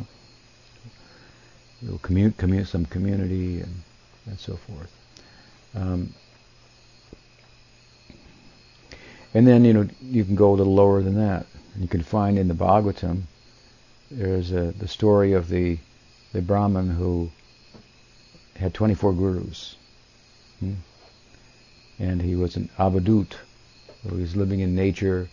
[2.01, 3.83] Commu- commu- some community and,
[4.25, 4.89] and so forth.
[5.75, 6.13] Um,
[9.33, 11.45] and then you know you can go a little lower than that.
[11.77, 13.23] You can find in the Bhagavatam
[14.09, 15.77] there's a, the story of the
[16.31, 17.31] the Brahmin who
[18.55, 19.75] had 24 gurus,
[20.61, 20.75] hmm?
[21.99, 23.33] and he was an avadut,
[24.07, 25.27] who was living in nature,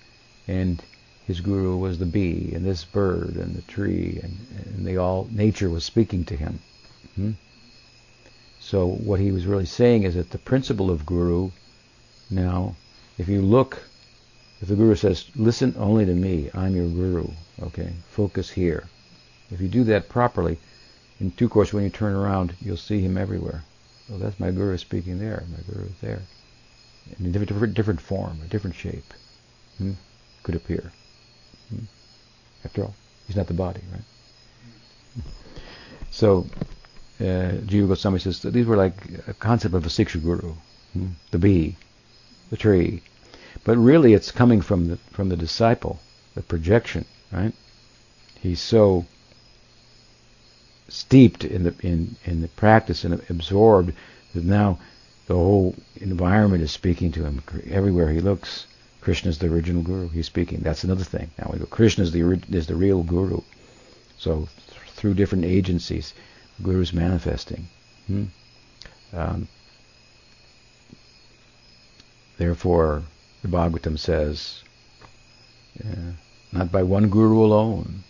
[0.49, 0.83] and
[1.31, 5.29] his guru was the bee and this bird and the tree, and, and they all
[5.31, 6.59] nature was speaking to him.
[7.15, 7.31] Hmm?
[8.59, 11.53] So what he was really saying is that the principle of guru.
[12.31, 12.75] Now,
[13.17, 13.85] if you look,
[14.61, 17.29] if the guru says, "Listen only to me, I'm your guru,"
[17.63, 18.89] okay, focus here.
[19.53, 20.59] If you do that properly,
[21.21, 23.63] in two course, when you turn around, you'll see him everywhere.
[24.13, 25.45] Oh, that's my guru speaking there.
[25.49, 26.23] My guru there,
[27.21, 29.15] in a different, different form, a different shape,
[29.79, 29.93] hmm?
[30.43, 30.91] could appear.
[32.65, 32.95] After all,
[33.27, 35.25] he's not the body, right?
[36.11, 36.47] So,
[37.21, 38.95] uh, Jiva Goswami says that these were like
[39.27, 40.55] a concept of a Siksha Guru,
[40.93, 41.09] hmm?
[41.31, 41.77] the bee,
[42.51, 43.03] the tree.
[43.65, 46.01] But really it's coming from the, from the disciple,
[46.35, 47.53] the projection, right?
[48.41, 49.07] He's so
[50.89, 53.93] steeped in the, in, in the practice and absorbed
[54.35, 54.79] that now
[55.27, 58.67] the whole environment is speaking to him everywhere he looks.
[59.01, 60.09] Krishna is the original guru.
[60.09, 60.61] He's speaking.
[60.61, 61.31] That's another thing.
[61.39, 61.67] Now we go.
[61.67, 62.21] Krishna is the
[62.51, 63.41] is the real guru.
[64.19, 66.13] So th- through different agencies,
[66.63, 67.69] guru is manifesting.
[68.07, 68.25] Hmm?
[69.13, 69.49] Um,
[72.37, 73.03] therefore,
[73.43, 74.63] the Bhagavatam says,
[75.83, 76.13] yeah,
[76.53, 78.05] not by one guru alone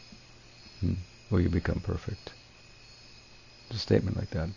[0.80, 0.94] hmm,
[1.30, 2.32] will you become perfect.
[3.68, 4.48] It's a statement like that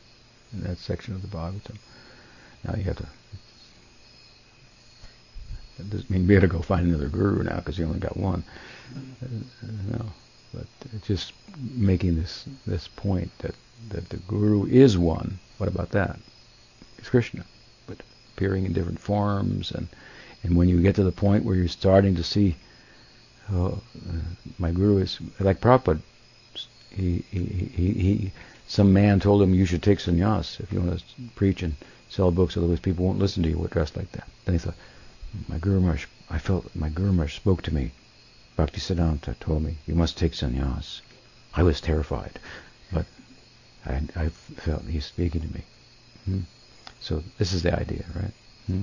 [0.52, 1.78] in that section of the Bhagavatam.
[2.64, 3.08] Now you have to
[5.80, 8.18] it doesn't mean we got to go find another guru now because you only got
[8.18, 8.44] one.
[9.92, 10.06] No,
[10.54, 10.68] but
[11.04, 11.34] just
[11.72, 13.56] making this this point that
[13.90, 15.40] that the guru is one.
[15.58, 16.20] What about that?
[16.98, 17.46] It's Krishna,
[17.88, 17.98] but
[18.34, 19.88] appearing in different forms, and
[20.44, 22.56] and when you get to the point where you're starting to see,
[23.52, 23.82] oh,
[24.58, 26.02] my guru is like Prabhupada.
[26.90, 28.32] He, he, he, he,
[28.68, 31.06] some man told him you should take sannyas if you want to
[31.36, 31.76] preach and
[32.10, 34.28] sell books, otherwise people won't listen to you We're dressed like that.
[34.46, 34.76] Then he thought,
[35.48, 37.92] my Guru Maharaj, I felt my Guru Maharaj spoke to me.
[38.56, 41.02] Bhakti Siddhanta told me, you must take sannyas.
[41.56, 42.40] I was terrified,
[42.92, 43.06] but
[43.86, 45.64] I, I felt he's speaking to me.
[46.26, 46.40] Hmm?
[47.00, 48.34] So this is the idea, right?
[48.68, 48.82] Hmm?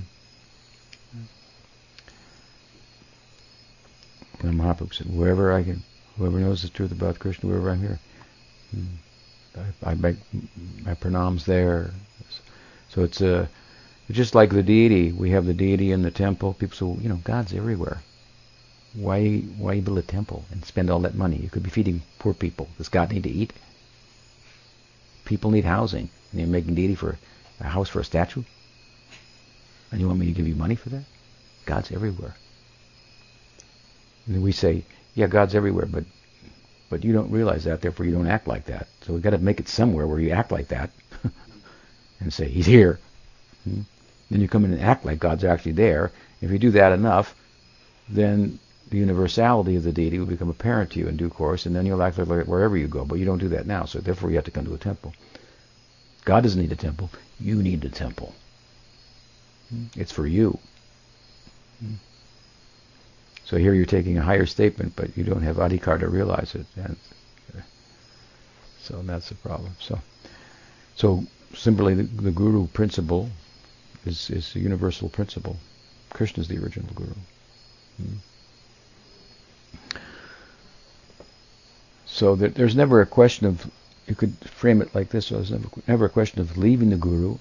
[4.40, 5.82] And Mahaprabhu said, wherever I can,
[6.16, 7.98] whoever knows the truth about Krishna, wherever I'm here,
[8.70, 8.86] hmm,
[9.84, 10.16] I, I make
[10.82, 11.90] my pranams there.
[12.88, 13.48] So it's a
[14.12, 16.54] just like the deity, we have the deity in the temple.
[16.54, 18.02] People say, well, you know, God's everywhere.
[18.94, 21.36] Why, why build a temple and spend all that money?
[21.36, 22.68] You could be feeding poor people.
[22.76, 23.52] Does God need to eat?
[25.24, 26.08] People need housing.
[26.32, 27.16] And you're making deity for
[27.60, 28.42] a house for a statue?
[29.90, 31.04] And you want me to give you money for that?
[31.66, 32.34] God's everywhere.
[34.26, 34.84] And we say,
[35.14, 36.04] yeah, God's everywhere, but
[36.88, 38.88] but you don't realize that, therefore you don't act like that.
[39.02, 40.90] So we've got to make it somewhere where you act like that
[42.20, 42.98] and say, He's here.
[43.62, 43.82] Hmm?
[44.30, 46.12] Then you come in and act like God's actually there.
[46.40, 47.34] If you do that enough,
[48.08, 48.58] then
[48.90, 51.86] the universality of the deity will become apparent to you in due course, and then
[51.86, 53.04] you'll act like wherever you go.
[53.04, 55.14] But you don't do that now, so therefore you have to come to a temple.
[56.24, 57.10] God doesn't need a temple.
[57.38, 58.34] You need a temple.
[59.96, 60.58] It's for you.
[63.44, 66.66] So here you're taking a higher statement, but you don't have adhikar to realize it.
[66.76, 66.96] And
[68.80, 69.76] so that's the problem.
[69.80, 70.00] So,
[70.96, 71.24] so
[71.54, 73.30] simply the, the guru principle
[74.04, 75.56] is, is a universal principle.
[76.10, 77.14] Krishna is the original guru.
[77.96, 78.16] Hmm.
[82.06, 83.70] So there's never a question of,
[84.06, 86.96] you could frame it like this, so there's never, never a question of leaving the
[86.96, 87.38] guru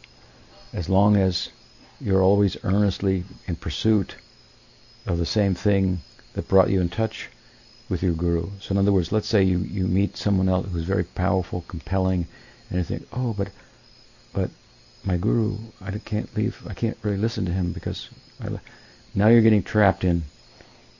[0.73, 1.49] as long as
[1.99, 4.15] you're always earnestly in pursuit
[5.05, 5.99] of the same thing
[6.33, 7.29] that brought you in touch
[7.89, 8.49] with your guru.
[8.59, 12.27] So in other words, let's say you, you meet someone else who's very powerful, compelling,
[12.69, 13.49] and you think, oh, but
[14.31, 14.51] but
[15.03, 18.09] my guru, I can't leave, I can't really listen to him because
[18.41, 18.49] I,
[19.15, 20.23] now you're getting trapped in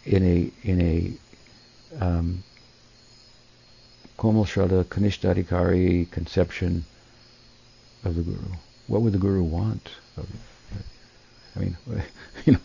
[0.06, 2.44] in a in a um,
[4.18, 6.86] Komal Shraddha Kanishtadhikari conception
[8.04, 8.52] of the guru.
[8.88, 10.40] What would the guru want of you?
[11.56, 11.78] I mean,
[12.46, 12.60] you know,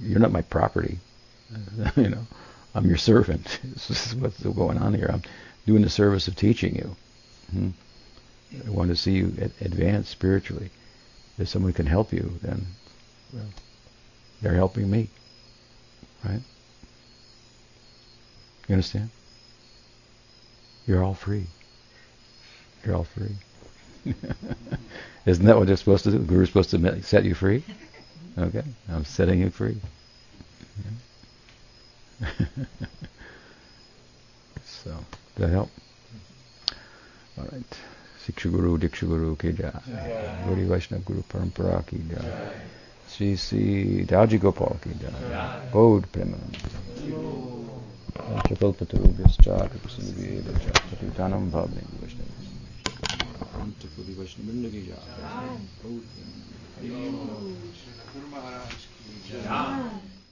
[0.00, 0.98] you're not my property.
[1.96, 2.26] you know,
[2.74, 3.60] I'm your servant.
[3.74, 5.10] This is what's going on here.
[5.12, 5.22] I'm
[5.66, 6.96] doing the service of teaching you.
[7.50, 7.68] Hmm?
[8.66, 10.70] I want to see you advance spiritually.
[11.38, 12.66] If someone can help you, then
[13.32, 13.46] well,
[14.40, 15.08] they're helping me.
[16.24, 16.40] Right?
[18.68, 19.10] You understand?
[20.86, 21.46] You're all free.
[22.84, 23.36] You're all free.
[25.26, 26.18] Isn't that what they're supposed to do?
[26.18, 27.64] The Guru's supposed to set you free?
[28.36, 29.80] Okay, I'm setting you free.
[34.64, 34.96] so, does
[35.36, 35.70] that help?
[37.38, 37.78] All right.
[38.24, 39.72] शिक्षु गुरु दीक्षु गुरु की जय
[40.44, 42.24] गौरी वैष्णव गुरु परंपरा की जय
[43.12, 43.64] श्री श्री
[44.10, 45.12] राज़ी गोपाल की जय
[45.72, 46.62] बौद्ध प्रेमानंद
[50.90, 52.28] चतुर्थानम भावने वैष्णव
[53.82, 54.80] चतुर्थी वैष्णव की
[59.32, 60.13] जय